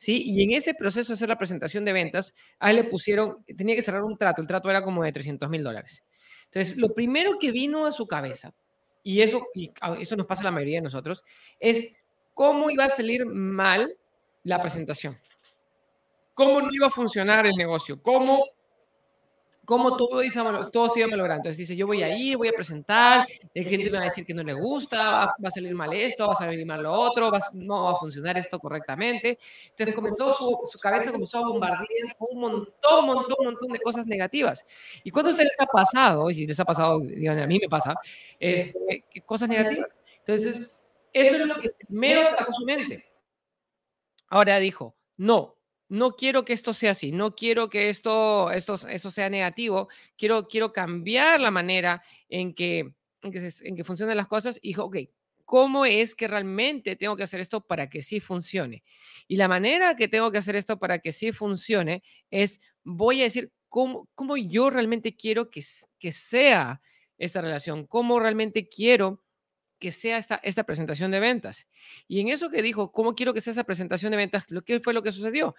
¿Sí? 0.00 0.22
Y 0.24 0.42
en 0.42 0.52
ese 0.52 0.72
proceso 0.72 1.12
de 1.12 1.14
hacer 1.14 1.28
la 1.28 1.36
presentación 1.36 1.84
de 1.84 1.92
ventas, 1.92 2.34
a 2.58 2.70
él 2.70 2.76
le 2.76 2.84
pusieron, 2.84 3.44
tenía 3.44 3.76
que 3.76 3.82
cerrar 3.82 4.02
un 4.02 4.16
trato, 4.16 4.40
el 4.40 4.46
trato 4.46 4.70
era 4.70 4.82
como 4.82 5.04
de 5.04 5.12
300 5.12 5.50
mil 5.50 5.62
dólares. 5.62 6.02
Entonces, 6.46 6.78
lo 6.78 6.94
primero 6.94 7.38
que 7.38 7.52
vino 7.52 7.84
a 7.84 7.92
su 7.92 8.06
cabeza, 8.06 8.54
y 9.02 9.20
eso, 9.20 9.46
y 9.54 9.70
eso 9.98 10.16
nos 10.16 10.26
pasa 10.26 10.40
a 10.40 10.44
la 10.44 10.52
mayoría 10.52 10.78
de 10.78 10.84
nosotros, 10.84 11.22
es 11.58 12.02
cómo 12.32 12.70
iba 12.70 12.86
a 12.86 12.88
salir 12.88 13.26
mal 13.26 13.94
la 14.42 14.62
presentación, 14.62 15.18
cómo 16.32 16.62
no 16.62 16.70
iba 16.72 16.86
a 16.86 16.90
funcionar 16.90 17.46
el 17.46 17.54
negocio, 17.54 18.00
cómo 18.00 18.46
cómo 19.64 19.96
todo, 19.96 20.20
todo 20.72 20.88
se 20.88 21.00
iba 21.00 21.08
malogrando. 21.08 21.42
Entonces 21.42 21.58
dice, 21.58 21.76
yo 21.76 21.86
voy 21.86 22.02
a 22.02 22.16
ir, 22.16 22.36
voy 22.36 22.48
a 22.48 22.52
presentar, 22.52 23.26
el 23.54 23.66
cliente 23.66 23.90
me 23.90 23.98
va 23.98 24.02
a 24.02 24.06
decir 24.06 24.24
que 24.24 24.34
no 24.34 24.42
le 24.42 24.52
gusta, 24.54 25.26
va, 25.26 25.34
a 25.44 25.50
salir 25.50 25.74
mal 25.74 25.92
esto, 25.92 26.26
va 26.26 26.32
a 26.32 26.36
salir 26.36 26.64
mal 26.66 26.82
lo 26.82 26.92
otro, 26.92 27.30
no 27.52 27.84
va 27.84 27.92
a 27.92 27.96
funcionar 27.96 28.36
esto 28.38 28.58
correctamente. 28.58 29.38
Entonces 29.70 29.94
comenzó 29.94 30.34
su, 30.34 30.58
su, 30.70 30.78
cabeza 30.78 31.12
comenzó 31.12 31.38
a 31.38 31.48
bombardear 31.48 32.16
un 32.18 32.40
montón, 32.40 33.06
montón, 33.06 33.44
montón 33.44 33.68
de 33.68 33.78
cosas 33.80 34.06
negativas. 34.06 34.64
¿Y 35.04 35.10
cuánto 35.10 35.30
a 35.30 35.32
ustedes 35.32 35.50
les 35.50 35.60
ha 35.60 35.70
pasado? 35.70 36.30
Y 36.30 36.34
si 36.34 36.46
les 36.46 36.58
ha 36.58 36.64
pasado, 36.64 37.00
digan, 37.00 37.38
a 37.38 37.46
mí 37.46 37.58
me 37.60 37.68
pasa, 37.68 37.94
es, 38.38 38.76
eh, 38.88 39.02
cosas 39.24 39.48
negativas. 39.48 39.90
Entonces, 40.18 40.82
eso 41.12 41.36
es 41.36 41.46
lo 41.46 41.60
que 41.60 41.70
primero 41.70 42.22
atacó 42.22 42.52
su 42.52 42.64
mente. 42.64 43.04
Ahora 44.28 44.58
dijo, 44.58 44.96
no, 45.16 45.56
no 45.90 46.12
quiero 46.12 46.44
que 46.44 46.52
esto 46.52 46.72
sea 46.72 46.92
así, 46.92 47.10
no 47.10 47.34
quiero 47.34 47.68
que 47.68 47.90
esto, 47.90 48.50
esto, 48.52 48.76
eso 48.88 49.10
sea 49.10 49.28
negativo, 49.28 49.88
quiero, 50.16 50.46
quiero 50.46 50.72
cambiar 50.72 51.40
la 51.40 51.50
manera 51.50 52.02
en 52.28 52.54
que, 52.54 52.94
en 53.22 53.32
que, 53.32 53.50
en 53.62 53.76
que 53.76 53.84
funcionan 53.84 54.16
las 54.16 54.28
cosas. 54.28 54.60
Y 54.62 54.68
dijo, 54.68 54.84
ok, 54.84 54.98
¿cómo 55.44 55.84
es 55.84 56.14
que 56.14 56.28
realmente 56.28 56.94
tengo 56.94 57.16
que 57.16 57.24
hacer 57.24 57.40
esto 57.40 57.60
para 57.60 57.90
que 57.90 58.02
sí 58.02 58.20
funcione? 58.20 58.84
Y 59.26 59.34
la 59.34 59.48
manera 59.48 59.96
que 59.96 60.06
tengo 60.06 60.30
que 60.30 60.38
hacer 60.38 60.54
esto 60.54 60.78
para 60.78 61.00
que 61.00 61.10
sí 61.10 61.32
funcione 61.32 62.04
es, 62.30 62.60
voy 62.84 63.22
a 63.22 63.24
decir, 63.24 63.52
cómo, 63.68 64.08
cómo 64.14 64.36
yo 64.36 64.70
realmente 64.70 65.16
quiero 65.16 65.50
que, 65.50 65.60
que 65.98 66.12
sea 66.12 66.80
esta 67.18 67.40
relación, 67.40 67.84
cómo 67.84 68.20
realmente 68.20 68.68
quiero 68.68 69.24
que 69.80 69.90
sea 69.90 70.18
esta, 70.18 70.40
esta 70.44 70.62
presentación 70.64 71.10
de 71.10 71.18
ventas. 71.18 71.66
Y 72.06 72.20
en 72.20 72.28
eso 72.28 72.50
que 72.50 72.62
dijo, 72.62 72.92
¿cómo 72.92 73.14
quiero 73.14 73.34
que 73.34 73.40
sea 73.40 73.52
esa 73.52 73.64
presentación 73.64 74.12
de 74.12 74.18
ventas? 74.18 74.48
Lo 74.50 74.62
que 74.62 74.78
fue 74.78 74.94
lo 74.94 75.02
que 75.02 75.10
sucedió. 75.10 75.56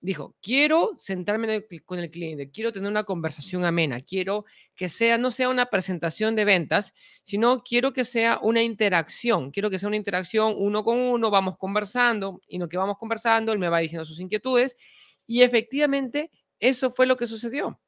Dijo, 0.00 0.34
quiero 0.42 0.96
sentarme 0.98 1.64
con 1.84 2.00
el 2.00 2.10
cliente, 2.10 2.50
quiero 2.50 2.72
tener 2.72 2.90
una 2.90 3.04
conversación 3.04 3.64
amena, 3.64 4.00
quiero 4.00 4.44
que 4.74 4.88
sea, 4.88 5.16
no 5.16 5.30
sea 5.30 5.48
una 5.48 5.66
presentación 5.66 6.34
de 6.34 6.44
ventas, 6.44 6.92
sino 7.22 7.62
quiero 7.62 7.92
que 7.92 8.04
sea 8.04 8.40
una 8.42 8.64
interacción, 8.64 9.52
quiero 9.52 9.70
que 9.70 9.78
sea 9.78 9.86
una 9.86 9.96
interacción 9.96 10.56
uno 10.58 10.82
con 10.82 10.98
uno, 10.98 11.30
vamos 11.30 11.56
conversando 11.56 12.42
y 12.48 12.58
lo 12.58 12.68
que 12.68 12.76
vamos 12.76 12.98
conversando, 12.98 13.52
él 13.52 13.60
me 13.60 13.68
va 13.68 13.78
diciendo 13.78 14.04
sus 14.04 14.18
inquietudes 14.18 14.76
y 15.24 15.42
efectivamente 15.42 16.32
eso 16.58 16.90
fue 16.90 17.06
lo 17.06 17.16
que 17.16 17.28
sucedió. 17.28 17.80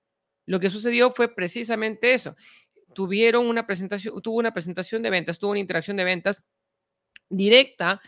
Lo 0.46 0.60
que 0.60 0.70
sucedió 0.70 1.10
fue 1.10 1.34
precisamente 1.34 2.14
eso 2.14 2.36
tuvieron 2.94 3.46
una 3.46 3.66
presentación, 3.66 4.20
tuvo 4.22 4.38
una 4.38 4.52
presentación 4.52 5.02
de 5.02 5.10
ventas, 5.10 5.38
tuvo 5.38 5.50
una 5.50 5.60
interacción 5.60 5.96
de 5.96 6.04
ventas 6.04 6.42
directa 7.28 8.00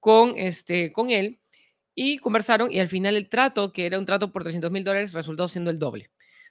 con, 0.00 0.34
este, 0.36 0.92
con 0.92 1.10
él 1.10 1.40
y 1.94 2.18
conversaron 2.18 2.72
y 2.72 2.80
al 2.80 2.88
final 2.88 3.16
el 3.16 3.28
trato, 3.28 3.72
que 3.72 3.86
era 3.86 3.98
un 3.98 4.06
trato 4.06 4.32
por 4.32 4.42
300 4.42 4.70
mil 4.70 4.84
dólares, 4.84 5.12
resultó 5.12 5.48
siendo 5.48 5.70
el 5.70 5.78
doble. 5.78 6.10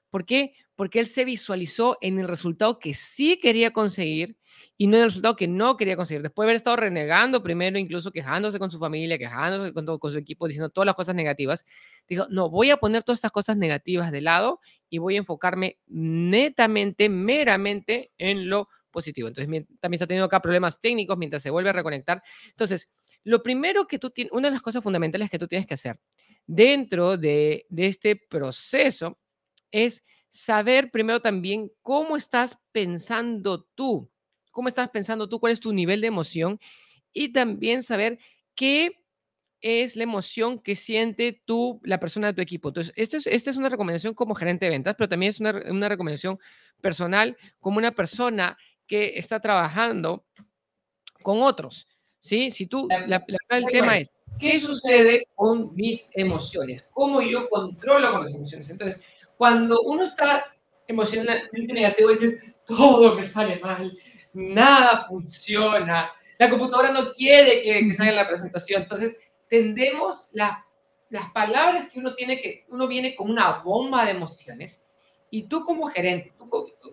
¿Por 0.09 0.25
qué? 0.25 0.53
Porque 0.81 0.99
él 0.99 1.05
se 1.05 1.25
visualizó 1.25 1.99
en 2.01 2.17
el 2.17 2.27
resultado 2.27 2.79
que 2.79 2.95
sí 2.95 3.37
quería 3.37 3.69
conseguir 3.69 4.35
y 4.79 4.87
no 4.87 4.97
en 4.97 5.03
el 5.03 5.09
resultado 5.09 5.35
que 5.35 5.47
no 5.47 5.77
quería 5.77 5.95
conseguir. 5.95 6.23
Después 6.23 6.43
de 6.43 6.47
haber 6.47 6.55
estado 6.55 6.75
renegando 6.75 7.43
primero, 7.43 7.77
incluso 7.77 8.11
quejándose 8.11 8.57
con 8.57 8.71
su 8.71 8.79
familia, 8.79 9.19
quejándose 9.19 9.73
con, 9.73 9.85
todo, 9.85 9.99
con 9.99 10.11
su 10.11 10.17
equipo, 10.17 10.47
diciendo 10.47 10.71
todas 10.71 10.87
las 10.87 10.95
cosas 10.95 11.13
negativas, 11.13 11.67
dijo, 12.09 12.25
no, 12.31 12.49
voy 12.49 12.71
a 12.71 12.77
poner 12.77 13.03
todas 13.03 13.19
estas 13.19 13.31
cosas 13.31 13.57
negativas 13.57 14.11
de 14.11 14.21
lado 14.21 14.59
y 14.89 14.97
voy 14.97 15.17
a 15.17 15.19
enfocarme 15.19 15.77
netamente, 15.85 17.09
meramente 17.09 18.11
en 18.17 18.49
lo 18.49 18.67
positivo. 18.89 19.27
Entonces, 19.27 19.45
también 19.79 19.93
está 19.93 20.07
teniendo 20.07 20.25
acá 20.25 20.41
problemas 20.41 20.81
técnicos 20.81 21.15
mientras 21.15 21.43
se 21.43 21.51
vuelve 21.51 21.69
a 21.69 21.73
reconectar. 21.73 22.23
Entonces, 22.47 22.89
lo 23.23 23.43
primero 23.43 23.85
que 23.85 23.99
tú 23.99 24.09
tienes, 24.09 24.33
una 24.33 24.47
de 24.47 24.53
las 24.53 24.63
cosas 24.63 24.81
fundamentales 24.81 25.29
que 25.29 25.37
tú 25.37 25.47
tienes 25.47 25.67
que 25.67 25.75
hacer 25.75 25.99
dentro 26.47 27.17
de, 27.17 27.67
de 27.69 27.85
este 27.85 28.15
proceso 28.15 29.19
es 29.69 30.03
saber 30.31 30.91
primero 30.91 31.21
también 31.21 31.69
cómo 31.81 32.15
estás 32.15 32.57
pensando 32.71 33.67
tú, 33.75 34.09
cómo 34.49 34.69
estás 34.69 34.89
pensando 34.89 35.27
tú, 35.27 35.39
cuál 35.41 35.51
es 35.51 35.59
tu 35.59 35.73
nivel 35.73 35.99
de 35.99 36.07
emoción 36.07 36.59
y 37.11 37.33
también 37.33 37.83
saber 37.83 38.17
qué 38.55 39.03
es 39.59 39.97
la 39.97 40.03
emoción 40.03 40.57
que 40.57 40.75
siente 40.75 41.43
tú, 41.45 41.81
la 41.83 41.99
persona 41.99 42.27
de 42.27 42.33
tu 42.33 42.41
equipo. 42.41 42.69
Entonces, 42.69 42.93
esta 42.95 43.17
es, 43.17 43.27
esta 43.27 43.49
es 43.49 43.57
una 43.57 43.69
recomendación 43.69 44.13
como 44.13 44.33
gerente 44.33 44.65
de 44.65 44.71
ventas, 44.71 44.95
pero 44.97 45.09
también 45.09 45.31
es 45.31 45.39
una, 45.41 45.51
una 45.69 45.89
recomendación 45.89 46.39
personal 46.79 47.37
como 47.59 47.77
una 47.77 47.91
persona 47.91 48.57
que 48.87 49.13
está 49.17 49.41
trabajando 49.41 50.25
con 51.21 51.41
otros. 51.41 51.85
¿sí? 52.21 52.51
Si 52.51 52.67
tú, 52.67 52.87
la, 53.05 53.23
el 53.49 53.65
tema 53.69 53.99
es, 53.99 54.11
¿qué 54.39 54.61
sucede 54.61 55.27
con 55.35 55.75
mis 55.75 56.09
emociones? 56.13 56.85
¿Cómo 56.91 57.21
yo 57.21 57.49
controlo 57.49 58.11
con 58.11 58.21
las 58.21 58.33
emociones? 58.33 58.69
Entonces, 58.69 59.01
cuando 59.41 59.81
uno 59.81 60.03
está 60.03 60.53
emocionalmente 60.85 61.73
negativo, 61.73 62.09
dice, 62.09 62.53
todo 62.63 63.15
me 63.15 63.25
sale 63.25 63.57
mal, 63.57 63.91
nada 64.33 65.07
funciona, 65.07 66.11
la 66.37 66.47
computadora 66.47 66.91
no 66.91 67.11
quiere 67.11 67.63
que, 67.63 67.87
que 67.87 67.95
salga 67.95 68.11
la 68.11 68.27
presentación. 68.27 68.83
Entonces, 68.83 69.19
tendemos 69.47 70.29
las, 70.33 70.59
las 71.09 71.31
palabras 71.31 71.89
que 71.89 71.97
uno 71.97 72.13
tiene 72.13 72.39
que, 72.39 72.65
uno 72.69 72.87
viene 72.87 73.15
con 73.15 73.31
una 73.31 73.63
bomba 73.63 74.05
de 74.05 74.11
emociones 74.11 74.85
y 75.31 75.47
tú 75.47 75.63
como 75.63 75.87
gerente, 75.87 76.33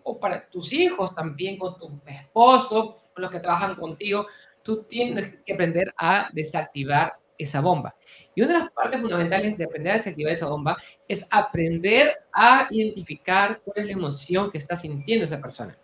o 0.02 0.18
para 0.18 0.48
tus 0.48 0.72
hijos 0.72 1.14
también, 1.14 1.58
con 1.58 1.76
tu 1.76 2.00
esposo, 2.06 2.96
con 3.12 3.20
los 3.20 3.30
que 3.30 3.40
trabajan 3.40 3.74
contigo, 3.74 4.26
tú 4.62 4.84
tienes 4.84 5.42
que 5.44 5.52
aprender 5.52 5.92
a 5.98 6.30
desactivar 6.32 7.18
esa 7.38 7.60
bomba. 7.60 7.94
Y 8.34 8.42
una 8.42 8.52
de 8.52 8.58
las 8.58 8.72
partes 8.72 9.00
fundamentales 9.00 9.56
de 9.56 9.64
aprender 9.64 9.92
a 9.92 9.96
desactivar 9.96 10.32
esa 10.32 10.48
bomba 10.48 10.76
es 11.06 11.26
aprender 11.30 12.12
a 12.32 12.68
identificar 12.70 13.60
cuál 13.64 13.78
es 13.78 13.86
la 13.86 13.92
emoción 13.92 14.50
que 14.50 14.58
está 14.58 14.76
sintiendo 14.76 15.24
esa 15.24 15.40
persona. 15.40 15.76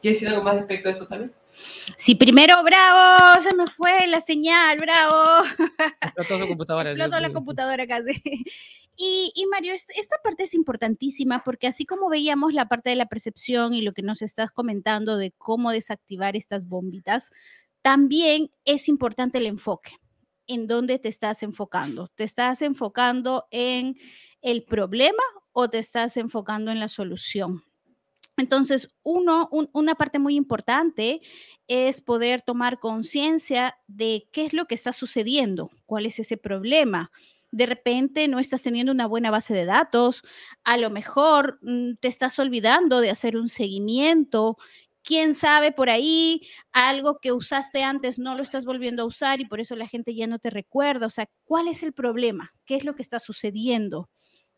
¿Quieres 0.00 0.20
decir 0.20 0.28
algo 0.34 0.42
más 0.42 0.56
respecto 0.56 0.88
a 0.88 0.90
eso 0.90 1.06
también? 1.06 1.32
Sí, 1.96 2.14
primero, 2.14 2.56
bravo, 2.64 3.40
se 3.40 3.54
me 3.54 3.66
fue 3.66 4.06
la 4.08 4.20
señal, 4.20 4.78
bravo. 4.78 5.44
Explotó 6.00 6.38
la 6.38 6.48
computadora. 6.48 6.90
Explotó 6.90 7.20
la 7.20 7.32
computadora 7.32 7.86
casi. 7.86 8.20
Y, 8.96 9.32
y, 9.34 9.46
Mario, 9.46 9.72
esta 9.72 10.16
parte 10.22 10.42
es 10.42 10.54
importantísima 10.54 11.42
porque 11.44 11.66
así 11.66 11.86
como 11.86 12.08
veíamos 12.08 12.52
la 12.52 12.68
parte 12.68 12.90
de 12.90 12.96
la 12.96 13.06
percepción 13.06 13.74
y 13.74 13.80
lo 13.80 13.92
que 13.92 14.02
nos 14.02 14.22
estás 14.22 14.52
comentando 14.52 15.16
de 15.16 15.32
cómo 15.38 15.70
desactivar 15.70 16.36
estas 16.36 16.66
bombitas, 16.66 17.30
también 17.80 18.50
es 18.64 18.88
importante 18.88 19.38
el 19.38 19.46
enfoque 19.46 20.01
en 20.46 20.66
dónde 20.66 20.98
te 20.98 21.08
estás 21.08 21.42
enfocando. 21.42 22.08
¿Te 22.08 22.24
estás 22.24 22.62
enfocando 22.62 23.46
en 23.50 23.96
el 24.40 24.64
problema 24.64 25.22
o 25.52 25.68
te 25.68 25.78
estás 25.78 26.16
enfocando 26.16 26.70
en 26.70 26.80
la 26.80 26.88
solución? 26.88 27.64
Entonces, 28.36 28.88
uno, 29.02 29.48
una 29.50 29.94
parte 29.94 30.18
muy 30.18 30.36
importante 30.36 31.20
es 31.68 32.00
poder 32.00 32.42
tomar 32.42 32.80
conciencia 32.80 33.76
de 33.86 34.28
qué 34.32 34.46
es 34.46 34.52
lo 34.54 34.64
que 34.64 34.74
está 34.74 34.92
sucediendo, 34.92 35.70
cuál 35.86 36.06
es 36.06 36.18
ese 36.18 36.38
problema. 36.38 37.10
De 37.50 37.66
repente 37.66 38.28
no 38.28 38.38
estás 38.38 38.62
teniendo 38.62 38.90
una 38.90 39.06
buena 39.06 39.30
base 39.30 39.52
de 39.52 39.66
datos, 39.66 40.24
a 40.64 40.78
lo 40.78 40.88
mejor 40.88 41.58
mm, 41.60 41.96
te 42.00 42.08
estás 42.08 42.38
olvidando 42.38 43.00
de 43.00 43.10
hacer 43.10 43.36
un 43.36 43.50
seguimiento 43.50 44.56
quién 45.04 45.34
sabe 45.34 45.72
por 45.72 45.90
ahí, 45.90 46.42
algo 46.72 47.18
que 47.18 47.32
usaste 47.32 47.82
antes 47.82 48.18
no 48.18 48.34
lo 48.34 48.42
estás 48.42 48.64
volviendo 48.64 49.02
a 49.02 49.06
usar 49.06 49.40
y 49.40 49.46
por 49.46 49.60
eso 49.60 49.76
la 49.76 49.88
gente 49.88 50.14
ya 50.14 50.26
no 50.26 50.38
te 50.38 50.50
recuerda. 50.50 51.06
O 51.06 51.10
sea, 51.10 51.28
¿cuál 51.44 51.68
es 51.68 51.82
el 51.82 51.92
problema? 51.92 52.54
¿Qué 52.64 52.76
es 52.76 52.84
lo 52.84 52.94
que 52.94 53.02
está 53.02 53.20
sucediendo? 53.20 54.08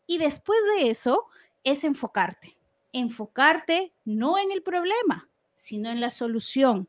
Y 0.07 0.17
después 0.17 0.59
de 0.77 0.89
eso 0.89 1.25
es 1.63 1.83
enfocarte. 1.83 2.57
Enfocarte 2.93 3.93
no 4.05 4.37
en 4.37 4.51
el 4.51 4.61
problema, 4.61 5.29
sino 5.55 5.89
en 5.89 5.99
la 5.99 6.11
solución. 6.11 6.87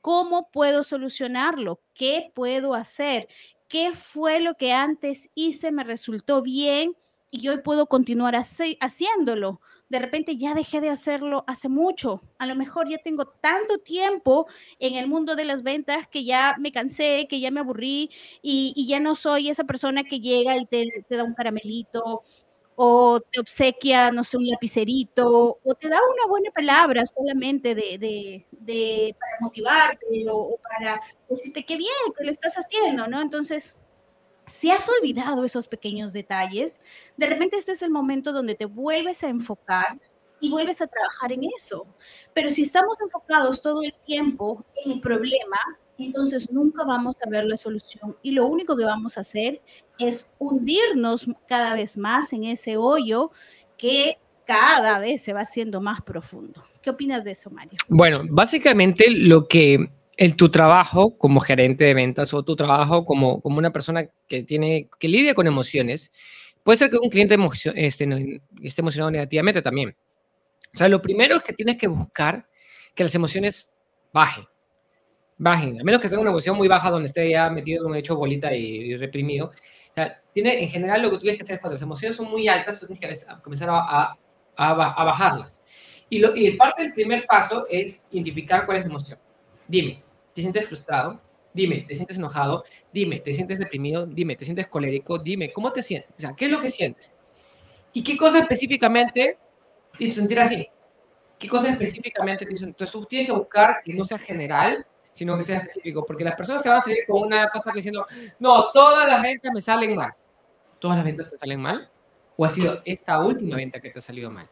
¿Cómo 0.00 0.50
puedo 0.50 0.82
solucionarlo? 0.82 1.80
¿Qué 1.94 2.32
puedo 2.34 2.74
hacer? 2.74 3.28
¿Qué 3.68 3.92
fue 3.92 4.40
lo 4.40 4.54
que 4.54 4.72
antes 4.72 5.30
hice, 5.34 5.72
me 5.72 5.84
resultó 5.84 6.42
bien 6.42 6.96
y 7.30 7.48
hoy 7.48 7.58
puedo 7.62 7.86
continuar 7.86 8.34
haciéndolo? 8.34 9.60
De 9.88 9.98
repente 9.98 10.36
ya 10.36 10.54
dejé 10.54 10.80
de 10.80 10.90
hacerlo 10.90 11.44
hace 11.46 11.68
mucho. 11.68 12.22
A 12.38 12.46
lo 12.46 12.54
mejor 12.54 12.88
ya 12.88 12.98
tengo 12.98 13.26
tanto 13.26 13.78
tiempo 13.78 14.46
en 14.78 14.94
el 14.94 15.08
mundo 15.08 15.34
de 15.34 15.44
las 15.44 15.62
ventas 15.62 16.06
que 16.08 16.24
ya 16.24 16.56
me 16.58 16.72
cansé, 16.72 17.26
que 17.28 17.40
ya 17.40 17.50
me 17.50 17.60
aburrí 17.60 18.10
y, 18.42 18.86
ya 18.88 19.00
no 19.00 19.14
soy 19.14 19.48
esa 19.50 19.64
persona 19.64 20.04
que 20.04 20.20
llega 20.20 20.56
y 20.56 20.66
te, 20.66 21.04
da 21.08 21.24
un 21.24 21.34
caramelito 21.34 22.22
o 22.76 23.20
te 23.20 23.40
obsequia, 23.40 24.12
no 24.12 24.22
sé, 24.22 24.36
un 24.36 24.46
lapicerito, 24.46 25.58
o 25.64 25.74
te 25.74 25.88
da 25.88 25.98
una 26.14 26.28
buena 26.28 26.50
palabra 26.52 27.04
solamente 27.06 27.74
de, 27.74 28.46
de, 28.52 29.16
para 29.18 29.36
motivarte 29.40 30.06
o, 30.30 30.56
para 30.62 31.00
decirte 31.28 31.64
qué 31.64 31.76
bien 31.76 31.90
que 32.16 32.24
lo 32.24 32.30
estás 32.30 32.54
haciendo, 32.54 33.08
¿no? 33.08 33.20
Entonces, 33.20 33.74
si 34.48 34.70
has 34.70 34.88
olvidado 34.88 35.44
esos 35.44 35.68
pequeños 35.68 36.12
detalles, 36.12 36.80
de 37.16 37.26
repente 37.26 37.56
este 37.56 37.72
es 37.72 37.82
el 37.82 37.90
momento 37.90 38.32
donde 38.32 38.54
te 38.54 38.66
vuelves 38.66 39.22
a 39.24 39.28
enfocar 39.28 39.98
y 40.40 40.50
vuelves 40.50 40.80
a 40.80 40.86
trabajar 40.86 41.32
en 41.32 41.44
eso. 41.56 41.86
Pero 42.34 42.50
si 42.50 42.62
estamos 42.62 42.96
enfocados 43.00 43.60
todo 43.60 43.82
el 43.82 43.94
tiempo 44.06 44.64
en 44.84 44.92
el 44.92 45.00
problema, 45.00 45.58
entonces 45.98 46.52
nunca 46.52 46.84
vamos 46.84 47.16
a 47.24 47.30
ver 47.30 47.44
la 47.44 47.56
solución 47.56 48.16
y 48.22 48.30
lo 48.30 48.46
único 48.46 48.76
que 48.76 48.84
vamos 48.84 49.18
a 49.18 49.22
hacer 49.22 49.60
es 49.98 50.30
hundirnos 50.38 51.26
cada 51.46 51.74
vez 51.74 51.98
más 51.98 52.32
en 52.32 52.44
ese 52.44 52.76
hoyo 52.76 53.32
que 53.76 54.18
cada 54.46 54.98
vez 54.98 55.22
se 55.22 55.32
va 55.32 55.40
haciendo 55.40 55.80
más 55.80 56.00
profundo. 56.02 56.64
¿Qué 56.80 56.90
opinas 56.90 57.24
de 57.24 57.32
eso, 57.32 57.50
Mario? 57.50 57.78
Bueno, 57.88 58.22
básicamente 58.30 59.10
lo 59.10 59.46
que 59.46 59.90
el, 60.18 60.34
tu 60.34 60.50
trabajo 60.50 61.16
como 61.16 61.38
gerente 61.38 61.84
de 61.84 61.94
ventas 61.94 62.34
o 62.34 62.42
tu 62.42 62.56
trabajo 62.56 63.04
como, 63.04 63.40
como 63.40 63.58
una 63.58 63.72
persona 63.72 64.08
que, 64.26 64.42
tiene, 64.42 64.88
que 64.98 65.06
lidia 65.06 65.32
con 65.32 65.46
emociones, 65.46 66.10
puede 66.64 66.76
ser 66.76 66.90
que 66.90 66.98
un 66.98 67.08
cliente 67.08 67.36
este, 67.76 68.42
esté 68.60 68.82
emocionado 68.82 69.12
negativamente 69.12 69.62
también. 69.62 69.96
O 70.74 70.76
sea, 70.76 70.88
lo 70.88 71.00
primero 71.00 71.36
es 71.36 71.42
que 71.44 71.52
tienes 71.52 71.76
que 71.76 71.86
buscar 71.86 72.48
que 72.96 73.04
las 73.04 73.14
emociones 73.14 73.70
bajen. 74.12 74.44
Bajen, 75.36 75.80
a 75.80 75.84
menos 75.84 76.00
que 76.00 76.08
tenga 76.08 76.20
una 76.20 76.30
emoción 76.30 76.56
muy 76.56 76.66
baja 76.66 76.90
donde 76.90 77.06
esté 77.06 77.30
ya 77.30 77.48
metido, 77.48 77.84
como 77.84 77.94
he 77.94 78.00
hecho, 78.00 78.16
bolita 78.16 78.52
y, 78.52 78.96
reprimido. 78.96 79.46
O 79.46 79.94
sea, 79.94 80.20
tiene, 80.34 80.64
en 80.64 80.68
general 80.68 81.00
lo 81.00 81.10
que 81.10 81.16
tú 81.16 81.22
tienes 81.22 81.38
que 81.38 81.44
hacer 81.44 81.60
cuando 81.60 81.74
las 81.74 81.82
emociones 81.82 82.16
son 82.16 82.28
muy 82.28 82.48
altas, 82.48 82.80
tú 82.80 82.88
tienes 82.88 83.24
que 83.24 83.40
comenzar 83.40 83.68
a, 83.70 84.16
a, 84.56 84.74
bajarlas. 84.74 85.62
Y, 86.10 86.18
lo, 86.18 86.34
y 86.34 86.50
parte 86.56 86.82
del 86.82 86.92
primer 86.92 87.24
paso 87.24 87.66
es 87.70 88.08
identificar 88.10 88.66
cuál 88.66 88.78
es 88.78 88.84
la 88.84 88.90
emoción. 88.90 89.18
Dime, 89.68 90.02
¿te 90.34 90.42
sientes 90.42 90.66
frustrado? 90.66 91.20
Dime, 91.52 91.84
¿te 91.88 91.96
sientes 91.96 92.16
enojado? 92.16 92.64
Dime, 92.92 93.20
¿te 93.20 93.32
sientes 93.32 93.58
deprimido? 93.58 94.06
Dime, 94.06 94.36
¿te 94.36 94.44
sientes 94.44 94.68
colérico? 94.68 95.18
Dime, 95.18 95.52
¿cómo 95.52 95.72
te 95.72 95.82
sientes? 95.82 96.10
O 96.16 96.20
sea, 96.20 96.34
¿qué 96.36 96.44
es 96.44 96.50
lo 96.50 96.60
que 96.60 96.70
sientes? 96.70 97.12
¿Y 97.92 98.02
qué 98.02 98.16
cosa 98.16 98.38
específicamente 98.38 99.38
te 99.96 100.04
hizo 100.04 100.20
sentir 100.20 100.38
así? 100.38 100.68
¿Qué 101.38 101.48
cosa 101.48 101.70
específicamente 101.70 102.44
te 102.44 102.52
hizo 102.52 102.64
Entonces 102.64 103.08
tienes 103.08 103.28
que 103.28 103.32
buscar 103.32 103.80
que 103.84 103.94
no 103.94 104.04
sea 104.04 104.18
general, 104.18 104.84
sino 105.10 105.36
que 105.36 105.42
sea 105.42 105.58
específico, 105.58 106.04
porque 106.04 106.24
las 106.24 106.36
personas 106.36 106.62
te 106.62 106.68
van 106.68 106.78
a 106.78 106.80
seguir 106.82 107.04
con 107.06 107.22
una 107.22 107.48
cosa 107.48 107.72
diciendo, 107.74 108.06
no, 108.38 108.70
todas 108.72 109.06
las 109.08 109.22
ventas 109.22 109.52
me 109.52 109.60
salen 109.60 109.96
mal. 109.96 110.12
¿Todas 110.78 110.96
las 110.96 111.04
ventas 111.04 111.30
te 111.30 111.38
salen 111.38 111.60
mal? 111.60 111.90
¿O 112.36 112.44
ha 112.44 112.48
sido 112.48 112.82
esta 112.84 113.18
última 113.18 113.56
venta 113.56 113.80
que 113.80 113.90
te 113.90 113.98
ha 113.98 114.02
salido 114.02 114.30
mal? 114.30 114.48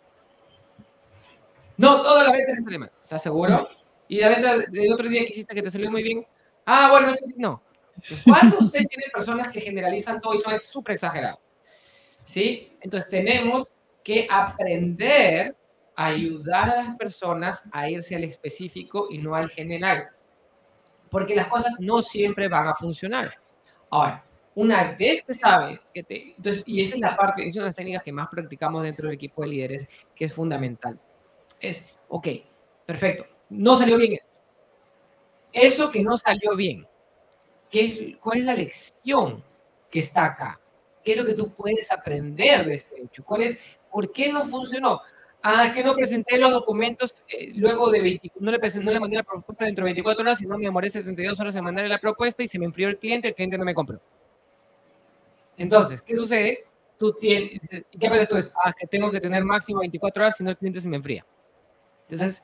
No, 1.76 2.02
todas 2.02 2.24
las 2.24 2.32
ventas 2.32 2.56
te 2.56 2.64
salen 2.64 2.80
mal. 2.80 2.92
¿Estás 3.00 3.22
seguro? 3.22 3.68
Y 4.08 4.20
la 4.20 4.28
venta 4.28 4.58
del 4.58 4.92
otro 4.92 5.08
día 5.08 5.22
que 5.24 5.30
hiciste 5.30 5.54
que 5.54 5.62
te 5.62 5.70
salió 5.70 5.90
muy 5.90 6.02
bien. 6.02 6.26
Ah, 6.64 6.88
bueno, 6.90 7.12
no. 7.36 7.62
¿Cuántos 8.24 8.62
ustedes 8.62 8.88
tienen 8.88 9.10
personas 9.12 9.50
que 9.50 9.60
generalizan 9.60 10.20
todo 10.20 10.34
y 10.34 10.40
son 10.40 10.58
súper 10.58 10.94
exagerados? 10.94 11.40
¿Sí? 12.22 12.76
Entonces 12.80 13.10
tenemos 13.10 13.72
que 14.02 14.26
aprender 14.30 15.56
a 15.96 16.06
ayudar 16.06 16.70
a 16.70 16.76
las 16.84 16.96
personas 16.96 17.68
a 17.72 17.88
irse 17.88 18.14
al 18.14 18.24
específico 18.24 19.08
y 19.10 19.18
no 19.18 19.34
al 19.34 19.48
general. 19.50 20.08
Porque 21.10 21.34
las 21.34 21.48
cosas 21.48 21.76
no 21.80 22.02
siempre 22.02 22.48
van 22.48 22.68
a 22.68 22.74
funcionar. 22.74 23.34
Ahora, 23.90 24.24
una 24.54 24.92
vez 24.92 25.22
que 25.22 25.34
sabes 25.34 25.80
que 25.92 26.02
te... 26.02 26.34
Entonces, 26.36 26.64
y 26.66 26.82
esa 26.82 26.96
es 26.96 27.00
la 27.00 27.16
parte, 27.16 27.46
es 27.46 27.54
una 27.54 27.64
de 27.64 27.68
las 27.68 27.76
técnicas 27.76 28.02
que 28.02 28.12
más 28.12 28.28
practicamos 28.28 28.82
dentro 28.82 29.06
del 29.06 29.14
equipo 29.14 29.42
de 29.42 29.48
líderes, 29.48 29.88
que 30.14 30.26
es 30.26 30.32
fundamental. 30.32 30.98
Es, 31.60 31.94
ok, 32.08 32.28
perfecto, 32.84 33.24
no 33.50 33.76
salió 33.76 33.96
bien 33.96 34.14
esto. 34.14 34.28
Eso 35.52 35.90
que 35.90 36.02
no 36.02 36.18
salió 36.18 36.54
bien, 36.54 36.86
¿qué, 37.70 38.18
¿cuál 38.20 38.38
es 38.38 38.44
la 38.44 38.54
lección 38.54 39.42
que 39.90 40.00
está 40.00 40.26
acá? 40.26 40.60
¿Qué 41.02 41.12
es 41.12 41.18
lo 41.18 41.24
que 41.24 41.34
tú 41.34 41.50
puedes 41.50 41.90
aprender 41.90 42.66
de 42.66 42.74
este 42.74 43.00
hecho? 43.00 43.24
¿Cuál 43.24 43.42
es, 43.42 43.58
¿Por 43.90 44.12
qué 44.12 44.32
no 44.32 44.44
funcionó? 44.46 45.00
Ah, 45.42 45.72
que 45.72 45.84
no 45.84 45.94
presenté 45.94 46.38
los 46.38 46.50
documentos 46.50 47.24
eh, 47.28 47.52
luego 47.54 47.88
de 47.90 48.00
20, 48.00 48.32
no 48.40 48.50
le 48.50 48.58
presenté, 48.58 48.92
no 48.92 49.06
la 49.06 49.22
propuesta 49.22 49.64
dentro 49.64 49.84
de 49.84 49.92
24 49.92 50.22
horas, 50.22 50.38
sino 50.38 50.58
me 50.58 50.64
demoré 50.64 50.90
72 50.90 51.38
horas 51.38 51.54
en 51.54 51.62
mandarle 51.62 51.88
la 51.88 51.98
propuesta 51.98 52.42
y 52.42 52.48
se 52.48 52.58
me 52.58 52.64
enfrió 52.64 52.88
el 52.88 52.98
cliente, 52.98 53.28
el 53.28 53.34
cliente 53.34 53.56
no 53.56 53.64
me 53.64 53.72
compró. 53.72 54.00
Entonces, 55.56 56.02
¿qué 56.02 56.16
sucede? 56.16 56.64
Tú 56.98 57.12
tienes, 57.12 57.60
¿qué 57.70 58.06
aprendes 58.06 58.28
tú? 58.28 58.36
Es, 58.36 58.52
ah, 58.64 58.72
que 58.72 58.86
tengo 58.86 59.10
que 59.10 59.20
tener 59.20 59.44
máximo 59.44 59.80
24 59.80 60.24
horas, 60.24 60.36
si 60.36 60.42
no 60.42 60.50
el 60.50 60.56
cliente 60.56 60.80
se 60.80 60.88
me 60.88 60.96
enfría. 60.96 61.24
Entonces, 62.08 62.42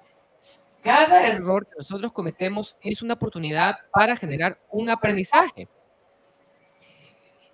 cada 0.82 1.26
error 1.26 1.66
que 1.66 1.76
nosotros 1.78 2.12
cometemos 2.12 2.76
es 2.82 3.02
una 3.02 3.14
oportunidad 3.14 3.76
para 3.92 4.16
generar 4.16 4.58
un 4.70 4.90
aprendizaje. 4.90 5.68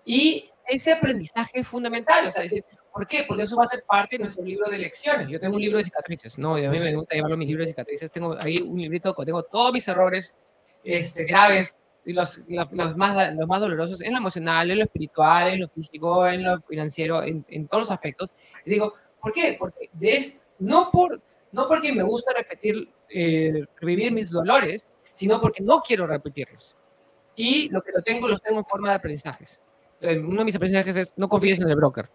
Y 0.04 0.50
ese 0.66 0.92
aprendizaje 0.92 1.60
es 1.60 1.68
fundamental. 1.68 2.26
O 2.26 2.30
sea, 2.30 2.42
decir, 2.42 2.64
¿por 2.92 3.06
qué? 3.06 3.24
Porque 3.28 3.42
eso 3.42 3.56
va 3.56 3.64
a 3.64 3.68
ser 3.68 3.84
parte 3.86 4.16
de 4.16 4.24
nuestro 4.24 4.44
libro 4.44 4.70
de 4.70 4.78
lecciones. 4.78 5.28
Yo 5.28 5.38
tengo 5.38 5.56
un 5.56 5.60
libro 5.60 5.78
de 5.78 5.84
cicatrices, 5.84 6.38
¿no? 6.38 6.58
Y 6.58 6.64
a 6.64 6.70
mí 6.70 6.78
me 6.78 6.94
gusta 6.94 7.14
llevarlo 7.14 7.36
mi 7.36 7.46
libro 7.46 7.62
de 7.62 7.68
cicatrices. 7.68 8.10
Tengo 8.10 8.36
ahí 8.40 8.58
un 8.58 8.80
librito, 8.80 9.14
tengo 9.24 9.42
todos 9.42 9.72
mis 9.72 9.86
errores 9.86 10.34
este, 10.82 11.24
graves 11.24 11.78
los, 12.12 12.38
los, 12.48 12.96
más, 12.96 13.34
los 13.34 13.46
más 13.46 13.60
dolorosos 13.60 14.00
en 14.00 14.12
lo 14.12 14.18
emocional, 14.18 14.70
en 14.70 14.78
lo 14.78 14.84
espiritual, 14.84 15.48
en 15.48 15.60
lo 15.60 15.68
físico, 15.68 16.26
en 16.26 16.44
lo 16.44 16.60
financiero, 16.62 17.22
en, 17.22 17.44
en 17.48 17.68
todos 17.68 17.82
los 17.82 17.90
aspectos. 17.90 18.32
Y 18.64 18.70
digo, 18.70 18.94
¿por 19.20 19.32
qué? 19.32 19.56
Porque 19.58 19.90
de, 19.92 20.24
no, 20.58 20.90
por, 20.90 21.20
no 21.52 21.66
porque 21.66 21.92
me 21.92 22.02
gusta 22.02 22.32
repetir, 22.32 22.88
eh, 23.08 23.64
revivir 23.80 24.12
mis 24.12 24.30
dolores, 24.30 24.88
sino 25.12 25.40
porque 25.40 25.62
no 25.62 25.80
quiero 25.80 26.06
repetirlos. 26.06 26.76
Y 27.34 27.68
lo 27.68 27.82
que 27.82 27.92
lo 27.92 28.02
tengo, 28.02 28.28
los 28.28 28.42
tengo 28.42 28.58
en 28.58 28.66
forma 28.66 28.90
de 28.90 28.96
aprendizajes. 28.96 29.60
Uno 30.00 30.38
de 30.38 30.44
mis 30.44 30.56
aprendizajes 30.56 30.96
es 30.96 31.14
no 31.16 31.28
confíes 31.28 31.60
en 31.60 31.68
el 31.68 31.76
broker. 31.76 32.08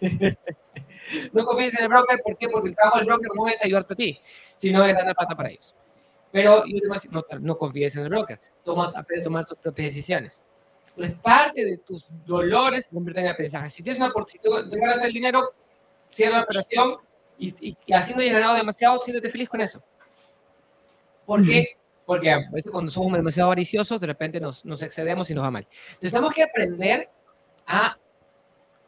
no 1.32 1.44
confíes 1.44 1.74
en 1.78 1.84
el 1.84 1.88
broker, 1.88 2.20
¿por 2.22 2.36
qué? 2.36 2.48
Porque 2.48 2.68
el 2.68 2.74
trabajo 2.74 2.98
del 2.98 3.06
broker 3.06 3.30
no 3.34 3.48
es 3.48 3.64
ayudarte 3.64 3.94
a 3.94 3.96
ti, 3.96 4.20
sino 4.56 4.84
es 4.84 4.94
dar 4.94 5.14
plata 5.14 5.36
para 5.36 5.50
ellos. 5.50 5.74
Pero 6.32 6.64
yo 6.66 6.80
te 6.80 6.86
voy 6.86 6.96
a 6.96 7.00
decir, 7.00 7.12
no, 7.12 7.24
no 7.40 7.58
confíes 7.58 7.96
en 7.96 8.04
el 8.04 8.08
broker, 8.08 8.40
toma, 8.64 8.92
aprende 8.94 9.22
a 9.22 9.24
tomar 9.24 9.46
tus 9.46 9.58
propias 9.58 9.86
decisiones. 9.86 10.42
Pues 10.94 11.12
parte 11.12 11.64
de 11.64 11.78
tus 11.78 12.06
dolores 12.26 12.90
se 12.90 12.96
en 12.96 13.28
aprendizaje. 13.28 13.70
Si 13.70 13.82
tienes 13.82 14.00
una 14.00 14.12
si 14.26 14.38
tú 14.38 14.50
ganas 14.70 15.02
el 15.02 15.12
dinero, 15.12 15.54
cierra 16.08 16.38
la 16.38 16.42
operación 16.44 16.96
y, 17.40 17.76
y, 17.86 17.92
así 17.92 18.14
no 18.14 18.20
hayas 18.20 18.34
ganado 18.34 18.54
demasiado, 18.54 19.00
siéntete 19.00 19.30
feliz 19.30 19.48
con 19.48 19.60
eso. 19.60 19.82
¿Por 21.24 21.44
qué? 21.44 21.76
Porque 22.04 22.30
a 22.30 22.38
veces 22.50 22.70
cuando 22.70 22.90
somos 22.90 23.14
demasiado 23.14 23.46
avariciosos, 23.46 24.00
de 24.00 24.06
repente 24.06 24.40
nos, 24.40 24.64
nos 24.64 24.82
excedemos 24.82 25.30
y 25.30 25.34
nos 25.34 25.44
va 25.44 25.50
mal. 25.50 25.66
Entonces 25.88 26.12
tenemos 26.12 26.34
que 26.34 26.42
aprender 26.42 27.08
a 27.66 27.96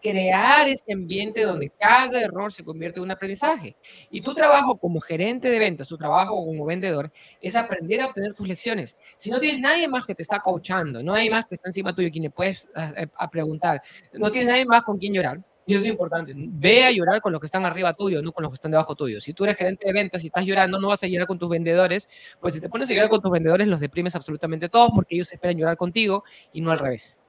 crear 0.03 0.69
ese 0.69 0.93
ambiente 0.93 1.45
donde 1.45 1.71
cada 1.71 2.21
error 2.21 2.53
se 2.53 2.65
convierte 2.65 2.99
en 2.99 3.05
un 3.05 3.13
aprendizaje. 3.13 3.77
Y 4.11 4.21
tu 4.21 4.35
trabajo 4.35 4.77
como 4.77 5.01
gerente 5.01 5.49
de 5.49 5.59
ventas, 5.59 5.89
tu 5.89 5.97
trabajo 5.97 6.35
como 6.45 6.67
vendedor, 6.67 7.11
es 7.41 7.55
aprender 7.55 8.01
a 8.01 8.07
obtener 8.07 8.35
tus 8.35 8.49
lecciones. 8.49 8.97
Si 9.17 9.31
no 9.31 9.39
tienes 9.39 9.61
nadie 9.61 9.87
más 9.87 10.05
que 10.05 10.15
te 10.15 10.23
está 10.23 10.41
coachando, 10.41 11.03
no 11.03 11.15
hay 11.15 11.31
más 11.31 11.47
que 11.47 11.55
está 11.55 11.69
encima 11.69 11.95
tuyo 11.95 12.11
quien 12.11 12.25
le 12.25 12.31
puedes 12.31 12.69
a, 12.75 12.93
a 13.17 13.31
preguntar, 13.31 13.81
no 14.15 14.31
tienes 14.31 14.51
nadie 14.51 14.67
más 14.67 14.83
con 14.83 14.99
quien 14.99 15.15
llorar, 15.15 15.41
y 15.65 15.75
eso 15.75 15.85
es 15.85 15.91
importante. 15.91 16.33
Ve 16.35 16.85
a 16.85 16.91
llorar 16.91 17.21
con 17.21 17.33
los 17.33 17.41
que 17.41 17.47
están 17.47 17.65
arriba 17.65 17.95
tuyo, 17.95 18.21
no 18.21 18.33
con 18.33 18.43
los 18.43 18.51
que 18.51 18.55
están 18.55 18.73
debajo 18.73 18.97
tuyo. 18.97 19.21
Si 19.21 19.33
tú 19.33 19.45
eres 19.45 19.57
gerente 19.57 19.87
de 19.87 19.93
ventas 19.93 20.23
y 20.25 20.27
estás 20.27 20.45
llorando, 20.45 20.81
no 20.81 20.89
vas 20.89 21.03
a 21.03 21.07
llorar 21.07 21.27
con 21.27 21.39
tus 21.39 21.49
vendedores. 21.49 22.09
Pues 22.41 22.55
si 22.55 22.61
te 22.61 22.69
pones 22.69 22.91
a 22.91 22.93
llorar 22.93 23.09
con 23.09 23.21
tus 23.21 23.31
vendedores, 23.31 23.69
los 23.69 23.79
deprimes 23.79 24.15
absolutamente 24.17 24.69
todos 24.69 24.91
porque 24.95 25.15
ellos 25.15 25.33
esperan 25.33 25.57
llorar 25.57 25.77
contigo 25.77 26.25
y 26.53 26.61
no 26.61 26.73
al 26.73 26.79
revés. 26.79 27.21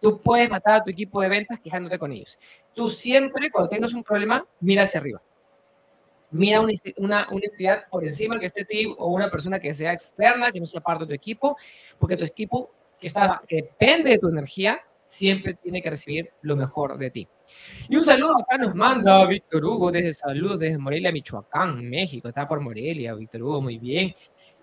Tú 0.00 0.20
puedes 0.20 0.50
matar 0.50 0.76
a 0.76 0.84
tu 0.84 0.90
equipo 0.90 1.20
de 1.20 1.28
ventas 1.28 1.60
quejándote 1.60 1.98
con 1.98 2.12
ellos. 2.12 2.38
Tú 2.74 2.88
siempre, 2.88 3.50
cuando 3.50 3.68
tengas 3.68 3.92
un 3.94 4.02
problema, 4.02 4.44
mira 4.60 4.82
hacia 4.82 5.00
arriba. 5.00 5.22
Mira 6.30 6.60
una, 6.60 6.72
una, 6.96 7.28
una 7.30 7.44
entidad 7.44 7.86
por 7.88 8.04
encima 8.04 8.38
que 8.38 8.46
esté 8.46 8.64
ti 8.64 8.92
o 8.98 9.08
una 9.08 9.30
persona 9.30 9.58
que 9.58 9.72
sea 9.72 9.92
externa, 9.92 10.52
que 10.52 10.60
no 10.60 10.66
sea 10.66 10.80
parte 10.80 11.04
de 11.04 11.08
tu 11.08 11.14
equipo, 11.14 11.56
porque 11.98 12.16
tu 12.16 12.24
equipo 12.24 12.70
que, 13.00 13.06
está, 13.06 13.42
que 13.46 13.56
depende 13.56 14.10
de 14.10 14.18
tu 14.18 14.28
energía 14.28 14.80
siempre 15.08 15.54
tiene 15.54 15.80
que 15.80 15.90
recibir 15.90 16.30
lo 16.42 16.54
mejor 16.54 16.98
de 16.98 17.10
ti. 17.10 17.28
Y 17.88 17.96
un 17.96 18.04
saludo 18.04 18.34
acá 18.38 18.58
nos 18.58 18.74
manda 18.74 19.26
Víctor 19.26 19.64
Hugo 19.64 19.90
desde 19.90 20.12
Salud, 20.12 20.60
desde 20.60 20.76
Morelia, 20.76 21.10
Michoacán, 21.10 21.88
México. 21.88 22.28
Está 22.28 22.46
por 22.46 22.60
Morelia, 22.60 23.14
Víctor 23.14 23.42
Hugo, 23.42 23.62
muy 23.62 23.78
bien. 23.78 24.14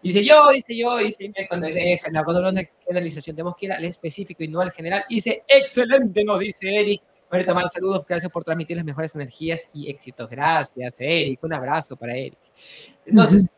Dice 0.03 0.23
yo, 0.23 0.49
dice 0.51 0.77
yo, 0.77 0.97
dice 0.97 1.33
cuando, 1.49 1.67
cuando 2.03 2.19
hablamos 2.19 2.53
de 2.53 2.69
generalización, 2.85 3.35
tenemos 3.35 3.55
que 3.55 3.65
ir 3.65 3.71
al 3.71 3.83
específico 3.85 4.43
y 4.43 4.47
no 4.47 4.61
al 4.61 4.71
general. 4.71 5.03
Dice, 5.09 5.43
excelente, 5.47 6.23
nos 6.23 6.39
dice 6.39 6.79
Eric. 6.79 7.01
Ahorita 7.31 7.55
más 7.55 7.73
saludos, 7.73 8.05
gracias 8.07 8.31
por 8.31 8.43
transmitir 8.43 8.77
las 8.77 8.85
mejores 8.85 9.15
energías 9.15 9.71
y 9.73 9.89
éxitos. 9.89 10.29
Gracias, 10.29 10.95
Eric. 10.99 11.43
Un 11.43 11.53
abrazo 11.53 11.97
para 11.97 12.15
Eric. 12.15 12.37
Entonces, 13.03 13.49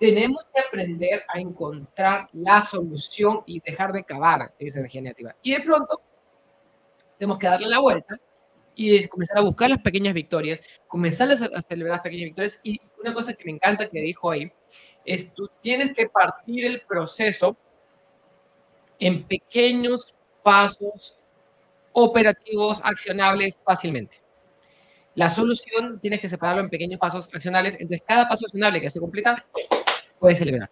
tenemos 0.00 0.44
que 0.52 0.60
aprender 0.60 1.22
a 1.28 1.38
encontrar 1.38 2.28
la 2.32 2.60
solución 2.60 3.42
y 3.46 3.60
dejar 3.60 3.92
de 3.92 4.02
cavar 4.02 4.52
esa 4.58 4.80
energía 4.80 5.02
negativa. 5.02 5.36
Y 5.42 5.52
de 5.52 5.60
pronto, 5.60 6.00
tenemos 7.18 7.38
que 7.38 7.46
darle 7.46 7.68
la 7.68 7.80
vuelta 7.80 8.18
y 8.74 9.06
comenzar 9.08 9.38
a 9.38 9.42
buscar 9.42 9.68
las 9.70 9.80
pequeñas 9.80 10.14
victorias, 10.14 10.62
comenzar 10.86 11.30
a 11.30 11.60
celebrar 11.62 11.96
las 11.96 12.02
pequeñas 12.02 12.26
victorias. 12.26 12.60
Y 12.62 12.80
una 13.00 13.12
cosa 13.12 13.34
que 13.34 13.44
me 13.44 13.52
encanta 13.52 13.88
que 13.88 14.00
dijo 14.00 14.30
ahí 14.30 14.52
es 15.04 15.34
tú 15.34 15.50
tienes 15.60 15.92
que 15.92 16.08
partir 16.08 16.64
el 16.64 16.80
proceso 16.82 17.56
en 19.00 19.24
pequeños 19.24 20.14
pasos 20.42 21.18
operativos, 21.92 22.80
accionables 22.84 23.58
fácilmente. 23.64 24.22
La 25.14 25.28
solución 25.28 25.98
tienes 26.00 26.20
que 26.20 26.28
separarlo 26.28 26.62
en 26.62 26.70
pequeños 26.70 27.00
pasos 27.00 27.28
accionables. 27.34 27.74
Entonces, 27.74 28.02
cada 28.06 28.28
paso 28.28 28.46
accionable 28.46 28.80
que 28.80 28.90
se 28.90 29.00
completa, 29.00 29.44
puedes 30.20 30.38
celebrar. 30.38 30.70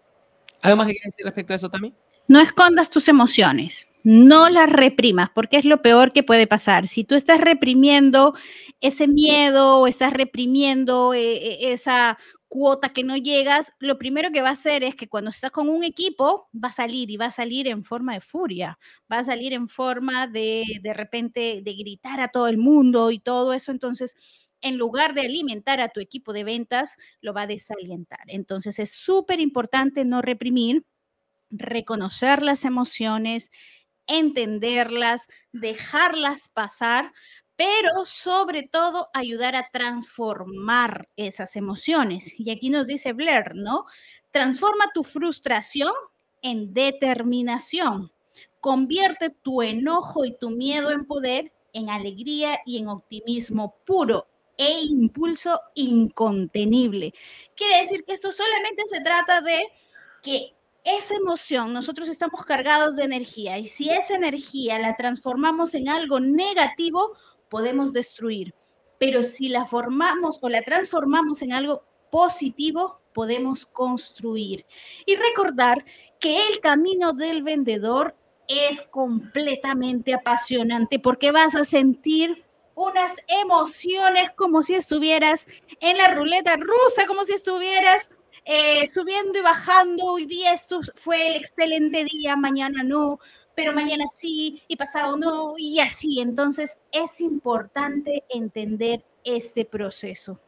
¿Algo 0.63 0.77
más 0.77 0.87
que 0.87 0.93
quieras 0.93 1.13
decir 1.13 1.25
respecto 1.25 1.53
a 1.53 1.57
eso 1.57 1.69
también? 1.69 1.95
No 2.29 2.41
escondas 2.41 2.91
tus 2.91 3.09
emociones, 3.09 3.89
no 4.03 4.49
las 4.49 4.71
reprimas, 4.71 5.31
porque 5.35 5.57
es 5.57 5.65
lo 5.65 5.83
peor 5.83 6.13
que 6.13 6.23
puede 6.23 6.47
pasar. 6.47 6.87
Si 6.87 7.05
tú 7.05 7.15
estás 7.15 7.41
reprimiendo 7.41 8.35
ese 8.81 9.09
miedo 9.09 9.81
o 9.81 9.87
estás 9.87 10.13
reprimiendo 10.13 11.15
eh, 11.15 11.37
eh, 11.37 11.73
esa 11.73 12.19
cuota 12.49 12.93
que 12.93 13.05
no 13.05 13.17
llegas, 13.17 13.73
lo 13.81 13.99
primero 13.99 14.31
que 14.31 14.43
va 14.43 14.51
a 14.51 14.53
hacer 14.53 14.85
es 14.85 14.95
que 14.95 15.09
cuando 15.09 15.31
estás 15.31 15.51
con 15.51 15.69
un 15.69 15.85
equipo, 15.85 16.49
va 16.53 16.69
a 16.69 16.73
salir 16.73 17.11
y 17.11 17.17
va 17.17 17.27
a 17.27 17.31
salir 17.31 17.69
en 17.69 17.85
forma 17.85 18.15
de 18.15 18.21
furia, 18.21 18.79
va 19.13 19.19
a 19.19 19.25
salir 19.25 19.53
en 19.53 19.69
forma 19.69 20.27
de 20.27 20.65
de 20.83 20.95
repente 20.95 21.61
de 21.63 21.75
gritar 21.75 22.21
a 22.21 22.29
todo 22.29 22.49
el 22.49 22.59
mundo 22.59 23.11
y 23.11 23.19
todo 23.19 23.53
eso. 23.53 23.73
Entonces, 23.73 24.17
en 24.61 24.79
lugar 24.79 25.15
de 25.15 25.23
alimentar 25.23 25.81
a 25.81 25.89
tu 25.89 26.01
equipo 26.01 26.33
de 26.33 26.45
ventas, 26.45 26.97
lo 27.21 27.33
va 27.35 27.43
a 27.43 27.47
desalientar. 27.47 28.23
Entonces, 28.29 28.79
es 28.79 28.93
súper 28.93 29.41
importante 29.41 30.05
no 30.05 30.23
reprimir, 30.23 30.85
reconocer 31.51 32.43
las 32.43 32.65
emociones, 32.65 33.51
entenderlas, 34.07 35.27
dejarlas 35.53 36.49
pasar, 36.49 37.13
pero 37.57 38.05
sobre 38.05 38.63
todo 38.65 39.09
ayudar 39.15 39.57
a 39.57 39.69
transformar 39.71 41.09
esas 41.17 41.57
emociones. 41.57 42.39
Y 42.39 42.51
aquí 42.51 42.71
nos 42.71 42.87
dice 42.87 43.13
Blair, 43.13 43.53
¿no? 43.55 43.85
Transforma 44.31 44.91
tu 44.93 45.03
frustración 45.03 45.93
en 46.43 46.75
determinación. 46.75 48.13
Convierte 48.61 49.31
tu 49.31 49.63
enojo 49.63 50.25
y 50.25 50.37
tu 50.37 50.51
miedo 50.51 50.91
en 50.91 51.07
poder, 51.07 51.53
en 51.73 51.89
alegría 51.89 52.61
y 52.67 52.79
en 52.79 52.89
optimismo 52.89 53.77
puro 53.87 54.29
e 54.59 54.81
impulso 54.83 55.61
incontenible. 55.75 57.13
Quiere 57.55 57.83
decir 57.83 58.05
que 58.05 58.15
esto 58.15 58.33
solamente 58.33 58.83
se 58.87 59.01
trata 59.01 59.41
de 59.41 59.67
que 60.23 60.56
esa 60.87 61.17
emoción, 61.17 61.73
nosotros 61.73 62.09
estamos 62.09 62.45
cargados 62.45 62.95
de 62.95 63.03
energía 63.03 63.59
y 63.59 63.67
si 63.67 63.91
esa 63.91 64.15
energía 64.15 64.79
la 64.79 64.97
transformamos 64.97 65.75
en 65.75 65.89
algo 65.89 66.21
negativo, 66.21 67.13
podemos 67.49 67.93
destruir. 67.93 68.55
Pero 68.99 69.23
si 69.23 69.49
la 69.49 69.67
formamos 69.67 70.39
o 70.41 70.49
la 70.49 70.63
transformamos 70.63 71.43
en 71.43 71.53
algo 71.53 71.83
positivo, 72.11 73.01
podemos 73.13 73.67
construir. 73.67 74.65
Y 75.05 75.17
recordar 75.17 75.85
que 76.21 76.47
el 76.49 76.61
camino 76.61 77.13
del 77.13 77.43
vendedor 77.43 78.15
es 78.47 78.83
completamente 78.83 80.15
apasionante 80.15 81.01
porque 81.01 81.33
vas 81.33 81.57
a 81.57 81.65
sentir 81.65 82.45
unas 82.77 83.17
emociones 83.43 84.31
como 84.37 84.63
si 84.63 84.75
estuvieras 84.75 85.47
en 85.81 85.97
la 85.97 86.15
ruleta 86.15 86.57
rusa, 86.57 87.07
como 87.09 87.25
si 87.25 87.33
estuvieras 87.33 88.11
eh, 88.47 88.87
subiendo 88.87 89.39
y 89.39 89.43
bajando. 89.43 90.05
Hoy 90.05 90.25
día 90.25 90.55
esto 90.55 90.81
fue 90.95 91.27
el 91.29 91.35
excelente 91.35 92.05
día, 92.05 92.37
mañana 92.37 92.85
no, 92.85 93.19
pero 93.57 93.73
mañana 93.73 94.05
sí 94.17 94.63
y 94.69 94.77
pasado 94.77 95.17
no, 95.17 95.55
y 95.59 95.81
así. 95.81 96.21
Entonces 96.21 96.79
es 96.93 97.21
importante 97.21 98.25
entender 98.31 99.05
este 99.25 99.65
proceso. 99.65 100.39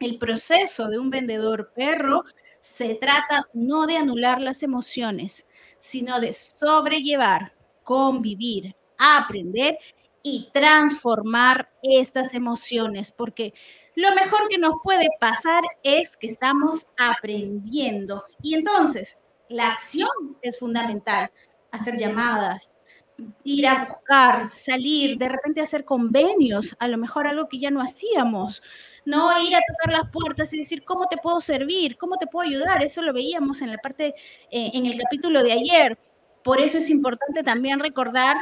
El 0.00 0.18
proceso 0.18 0.88
de 0.88 0.98
un 0.98 1.10
vendedor 1.10 1.70
perro 1.74 2.24
se 2.60 2.94
trata 2.94 3.48
no 3.52 3.86
de 3.86 3.98
anular 3.98 4.40
las 4.40 4.62
emociones, 4.62 5.46
sino 5.78 6.20
de 6.20 6.32
sobrellevar, 6.32 7.52
convivir, 7.82 8.74
aprender 8.96 9.78
y 10.22 10.48
transformar 10.52 11.70
estas 11.82 12.32
emociones, 12.32 13.12
porque 13.12 13.52
lo 13.96 14.14
mejor 14.14 14.48
que 14.48 14.58
nos 14.58 14.74
puede 14.82 15.08
pasar 15.20 15.62
es 15.82 16.16
que 16.16 16.26
estamos 16.26 16.86
aprendiendo. 16.96 18.24
Y 18.42 18.54
entonces, 18.54 19.18
la 19.48 19.68
acción 19.68 20.08
es 20.42 20.58
fundamental 20.58 21.30
hacer 21.70 21.96
llamadas, 21.96 22.72
ir 23.44 23.66
a 23.66 23.84
buscar, 23.84 24.50
salir, 24.52 25.16
de 25.18 25.28
repente 25.28 25.60
hacer 25.60 25.84
convenios, 25.84 26.74
a 26.78 26.88
lo 26.88 26.98
mejor 26.98 27.26
algo 27.26 27.48
que 27.48 27.60
ya 27.60 27.70
no 27.70 27.80
hacíamos, 27.80 28.62
no 29.04 29.40
ir 29.40 29.54
a 29.54 29.60
tocar 29.60 29.92
las 29.92 30.10
puertas 30.10 30.52
y 30.52 30.58
decir, 30.58 30.84
¿cómo 30.84 31.06
te 31.06 31.16
puedo 31.16 31.40
servir? 31.40 31.96
¿Cómo 31.96 32.16
te 32.16 32.26
puedo 32.26 32.48
ayudar? 32.48 32.82
Eso 32.82 33.02
lo 33.02 33.12
veíamos 33.12 33.62
en 33.62 33.70
la 33.70 33.78
parte, 33.78 34.14
eh, 34.50 34.70
en 34.72 34.86
el 34.86 34.98
capítulo 35.00 35.42
de 35.42 35.52
ayer. 35.52 35.98
Por 36.42 36.60
eso 36.60 36.78
es 36.78 36.90
importante 36.90 37.42
también 37.42 37.80
recordar 37.80 38.36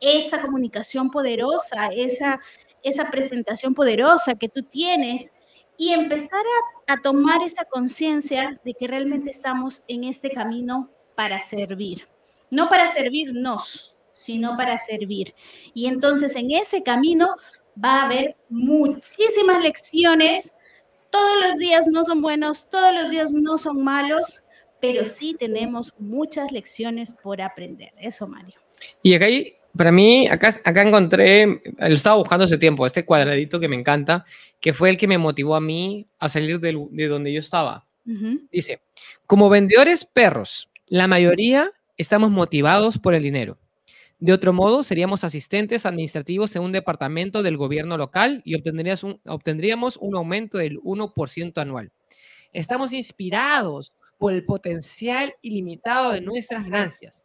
esa 0.00 0.40
comunicación 0.40 1.10
poderosa, 1.10 1.88
esa, 1.94 2.40
esa 2.82 3.10
presentación 3.10 3.74
poderosa 3.74 4.34
que 4.34 4.48
tú 4.48 4.62
tienes 4.62 5.32
y 5.76 5.92
empezar 5.92 6.42
a, 6.86 7.00
tomar 7.02 7.42
esa 7.42 7.64
conciencia 7.64 8.60
de 8.64 8.74
que 8.74 8.86
realmente 8.88 9.30
estamos 9.30 9.82
en 9.86 10.04
este 10.04 10.30
camino 10.30 10.90
para 11.14 11.40
servir 11.40 12.08
no 12.50 12.68
para 12.68 12.88
servirnos, 12.88 13.96
sino 14.12 14.56
para 14.56 14.76
servir. 14.76 15.34
Y 15.72 15.86
entonces 15.86 16.34
en 16.36 16.50
ese 16.50 16.82
camino 16.82 17.36
va 17.82 18.02
a 18.02 18.06
haber 18.06 18.36
muchísimas 18.48 19.62
lecciones. 19.62 20.52
Todos 21.10 21.48
los 21.48 21.58
días 21.58 21.86
no 21.88 22.04
son 22.04 22.20
buenos, 22.20 22.68
todos 22.68 22.92
los 22.94 23.10
días 23.10 23.32
no 23.32 23.56
son 23.56 23.82
malos, 23.82 24.42
pero 24.80 25.04
sí 25.04 25.36
tenemos 25.38 25.92
muchas 25.98 26.52
lecciones 26.52 27.14
por 27.14 27.40
aprender. 27.40 27.92
Eso, 27.96 28.26
Mario. 28.26 28.58
Y 29.02 29.14
acá 29.14 29.26
hay, 29.26 29.54
para 29.76 29.92
mí, 29.92 30.26
acá, 30.28 30.48
acá 30.64 30.82
encontré, 30.82 31.62
lo 31.78 31.94
estaba 31.94 32.16
buscando 32.16 32.44
hace 32.44 32.58
tiempo, 32.58 32.86
este 32.86 33.04
cuadradito 33.04 33.60
que 33.60 33.68
me 33.68 33.76
encanta, 33.76 34.24
que 34.60 34.72
fue 34.72 34.90
el 34.90 34.98
que 34.98 35.06
me 35.06 35.18
motivó 35.18 35.54
a 35.54 35.60
mí 35.60 36.06
a 36.18 36.28
salir 36.28 36.60
de, 36.60 36.86
de 36.90 37.08
donde 37.08 37.32
yo 37.32 37.40
estaba. 37.40 37.86
Dice, 38.50 38.80
como 39.26 39.48
vendedores 39.48 40.04
perros, 40.04 40.68
la 40.86 41.06
mayoría 41.06 41.70
estamos 41.96 42.30
motivados 42.30 42.98
por 42.98 43.14
el 43.14 43.22
dinero. 43.22 43.58
De 44.18 44.32
otro 44.32 44.52
modo, 44.52 44.82
seríamos 44.82 45.22
asistentes 45.22 45.86
administrativos 45.86 46.54
en 46.56 46.62
un 46.62 46.72
departamento 46.72 47.42
del 47.42 47.56
gobierno 47.56 47.96
local 47.96 48.42
y 48.44 48.56
obtendríamos 48.56 49.04
un, 49.04 49.20
obtendríamos 49.26 49.96
un 49.96 50.16
aumento 50.16 50.58
del 50.58 50.80
1% 50.80 51.58
anual. 51.58 51.92
Estamos 52.52 52.92
inspirados 52.92 53.94
por 54.18 54.34
el 54.34 54.44
potencial 54.44 55.34
ilimitado 55.40 56.12
de 56.12 56.20
nuestras 56.20 56.64
ganancias, 56.64 57.24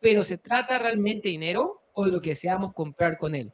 pero 0.00 0.24
¿se 0.24 0.36
trata 0.36 0.78
realmente 0.78 1.28
de 1.28 1.32
dinero 1.32 1.83
o 1.94 2.04
de 2.04 2.12
lo 2.12 2.20
que 2.20 2.30
deseamos 2.30 2.74
comprar 2.74 3.18
con 3.18 3.34
él? 3.34 3.52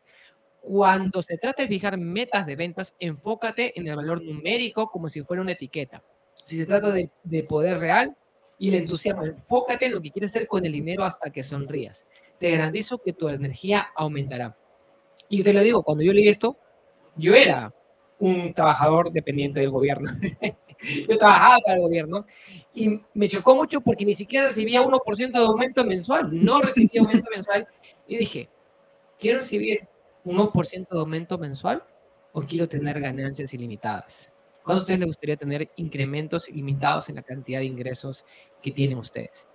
Cuando 0.61 1.23
se 1.23 1.39
trata 1.39 1.63
de 1.63 1.69
fijar 1.69 1.97
metas 1.97 2.47
de 2.47 2.57
ventas, 2.57 2.95
enfócate 2.99 3.79
en 3.79 3.87
el 3.87 3.97
valor 3.97 4.23
numérico 4.23 4.91
como 4.91 5.09
si 5.09 5.23
fuera 5.23 5.43
una 5.43 5.53
etiqueta. 5.53 6.03
Si 6.35 6.57
se 6.57 6.67
trata 6.67 6.91
de, 6.91 7.11
de 7.23 7.43
poder 7.45 7.79
real, 7.79 8.17
y 8.61 8.69
el 8.69 8.75
entusiasmo. 8.75 9.25
Enfócate 9.25 9.87
en 9.87 9.93
lo 9.93 10.01
que 10.01 10.11
quieres 10.11 10.31
hacer 10.31 10.47
con 10.47 10.65
el 10.65 10.73
dinero 10.73 11.03
hasta 11.03 11.31
que 11.31 11.43
sonrías. 11.43 12.07
Te 12.39 12.51
garantizo 12.51 12.99
que 12.99 13.15
tu 13.15 13.29
energía 13.29 13.89
aumentará. 13.97 14.57
Y 15.29 15.39
yo 15.39 15.45
te 15.45 15.55
lo 15.55 15.63
digo, 15.63 15.83
cuando 15.83 16.05
yo 16.05 16.13
leí 16.13 16.29
esto, 16.29 16.57
yo 17.17 17.35
era 17.35 17.75
un 18.21 18.53
trabajador 18.55 19.11
dependiente 19.11 19.61
del 19.61 19.71
gobierno. 19.71 20.11
yo 21.09 21.19
trabajaba 21.19 21.59
para 21.65 21.77
el 21.77 21.83
gobierno 21.83 22.27
y 22.73 23.01
me 23.15 23.29
chocó 23.29 23.57
mucho 23.57 23.81
porque 23.81 24.05
ni 24.05 24.15
siquiera 24.15 24.47
recibía 24.47 24.83
1% 24.83 25.33
de 25.33 25.39
aumento 25.39 25.85
mensual. 25.85 26.29
No 26.33 26.61
recibía 26.61 27.01
aumento 27.01 27.29
mensual. 27.35 27.67
Y 28.07 28.19
dije, 28.19 28.49
¿quiero 29.19 29.39
recibir 29.39 29.89
1% 30.25 30.89
de 30.89 30.99
aumento 30.99 31.39
mensual 31.39 31.83
o 32.33 32.43
quiero 32.43 32.69
tener 32.69 33.01
ganancias 33.01 33.53
ilimitadas? 33.55 34.33
¿Cuándo 34.63 34.81
a 34.81 34.83
ustedes 34.83 35.01
les 35.01 35.07
gustaría 35.07 35.37
tener 35.37 35.71
incrementos 35.77 36.49
ilimitados 36.49 37.09
en 37.09 37.17
la 37.17 37.23
cantidad 37.23 37.61
de 37.61 37.65
ingresos 37.65 38.25
que 38.63 38.71
tienen 38.71 38.99
ustedes? 38.99 39.47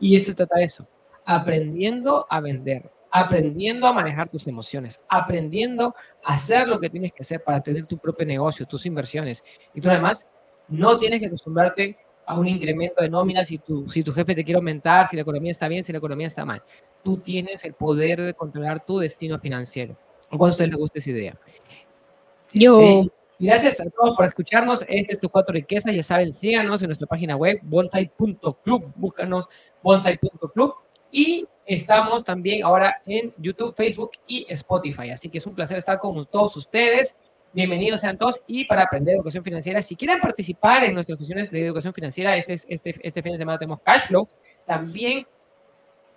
Y 0.00 0.16
eso 0.16 0.34
trata 0.34 0.58
de 0.58 0.64
eso, 0.64 0.88
aprendiendo 1.24 2.26
a 2.28 2.40
vender, 2.40 2.90
aprendiendo 3.10 3.86
a 3.86 3.92
manejar 3.92 4.28
tus 4.28 4.46
emociones, 4.46 5.00
aprendiendo 5.08 5.94
a 6.22 6.34
hacer 6.34 6.68
lo 6.68 6.78
que 6.78 6.90
tienes 6.90 7.12
que 7.12 7.22
hacer 7.22 7.42
para 7.42 7.62
tener 7.62 7.86
tu 7.86 7.98
propio 7.98 8.26
negocio, 8.26 8.66
tus 8.66 8.86
inversiones. 8.86 9.42
Y 9.74 9.80
tú 9.80 9.90
además 9.90 10.26
no 10.68 10.98
tienes 10.98 11.20
que 11.20 11.26
acostumbrarte 11.26 11.96
a 12.26 12.38
un 12.38 12.46
incremento 12.46 13.02
de 13.02 13.08
nómina 13.08 13.44
si 13.44 13.58
tu, 13.58 13.88
si 13.88 14.02
tu 14.02 14.12
jefe 14.12 14.34
te 14.34 14.44
quiere 14.44 14.56
aumentar, 14.56 15.06
si 15.06 15.16
la 15.16 15.22
economía 15.22 15.50
está 15.50 15.66
bien, 15.66 15.82
si 15.82 15.92
la 15.92 15.98
economía 15.98 16.26
está 16.26 16.44
mal. 16.44 16.62
Tú 17.02 17.16
tienes 17.16 17.64
el 17.64 17.72
poder 17.72 18.20
de 18.20 18.34
controlar 18.34 18.84
tu 18.84 18.98
destino 18.98 19.38
financiero. 19.38 19.96
¿O 20.30 20.36
cuánto 20.36 20.46
a 20.46 20.50
ustedes 20.50 20.70
les 20.70 20.78
gusta 20.78 20.98
esa 20.98 21.10
idea? 21.10 21.38
Yo. 22.52 23.06
Gracias 23.40 23.80
a 23.80 23.84
todos 23.88 24.16
por 24.16 24.26
escucharnos. 24.26 24.84
Este 24.88 25.12
es 25.12 25.20
tu 25.20 25.28
cuatro 25.28 25.52
riquezas. 25.54 25.94
Ya 25.94 26.02
saben, 26.02 26.32
síganos 26.32 26.82
en 26.82 26.88
nuestra 26.88 27.06
página 27.06 27.36
web, 27.36 27.60
bonsai.club. 27.62 28.92
Búscanos 28.96 29.46
bonsai.club. 29.80 30.74
Y 31.12 31.46
estamos 31.68 32.24
también 32.24 32.64
ahora 32.64 32.96
en 33.06 33.32
YouTube, 33.36 33.74
Facebook 33.74 34.12
y 34.26 34.46
Spotify. 34.48 35.10
Así 35.10 35.28
que 35.28 35.38
es 35.38 35.46
un 35.46 35.54
placer 35.54 35.76
estar 35.76 35.98
con 35.98 36.26
todos 36.26 36.56
ustedes. 36.56 37.14
Bienvenidos 37.52 38.00
sean 38.00 38.16
todos. 38.16 38.40
Y 38.46 38.64
para 38.64 38.84
aprender 38.84 39.14
educación 39.14 39.44
financiera, 39.44 39.82
si 39.82 39.94
quieren 39.94 40.18
participar 40.18 40.84
en 40.84 40.94
nuestras 40.94 41.18
sesiones 41.18 41.50
de 41.50 41.66
educación 41.66 41.92
financiera, 41.92 42.36
este, 42.36 42.54
este, 42.68 42.94
este 43.02 43.22
fin 43.22 43.32
de 43.32 43.38
semana 43.38 43.58
tenemos 43.58 43.80
Cashflow. 43.82 44.26
También 44.66 45.26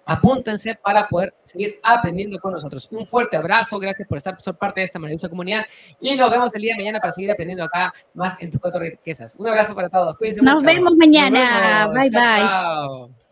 apúntense 0.06 0.76
para 0.76 1.08
poder 1.08 1.34
seguir 1.44 1.80
aprendiendo 1.84 2.40
con 2.40 2.54
nosotros. 2.54 2.88
Un 2.92 3.06
fuerte 3.06 3.36
abrazo, 3.36 3.78
gracias 3.78 4.08
por 4.08 4.18
estar 4.18 4.34
por 4.34 4.44
ser 4.44 4.56
parte 4.56 4.80
de 4.80 4.86
esta 4.86 5.00
maravillosa 5.00 5.30
comunidad 5.30 5.66
y 6.00 6.16
nos 6.16 6.32
vemos 6.32 6.56
el 6.56 6.62
día 6.62 6.74
de 6.74 6.82
mañana 6.82 7.00
para 7.00 7.12
seguir 7.12 7.32
aprendiendo 7.32 7.64
acá 7.64 7.94
más 8.14 8.42
en 8.42 8.52
tus 8.52 8.60
cuatro 8.60 8.80
riquezas. 8.80 9.36
Un 9.36 9.48
abrazo 9.48 9.76
para 9.76 9.90
todos. 9.90 10.18
Cuídense 10.18 10.42
nos 10.42 10.64
Vemos 10.64 10.96
mañana. 10.96 11.90
Bye 11.94 12.10
bye. 12.10 13.31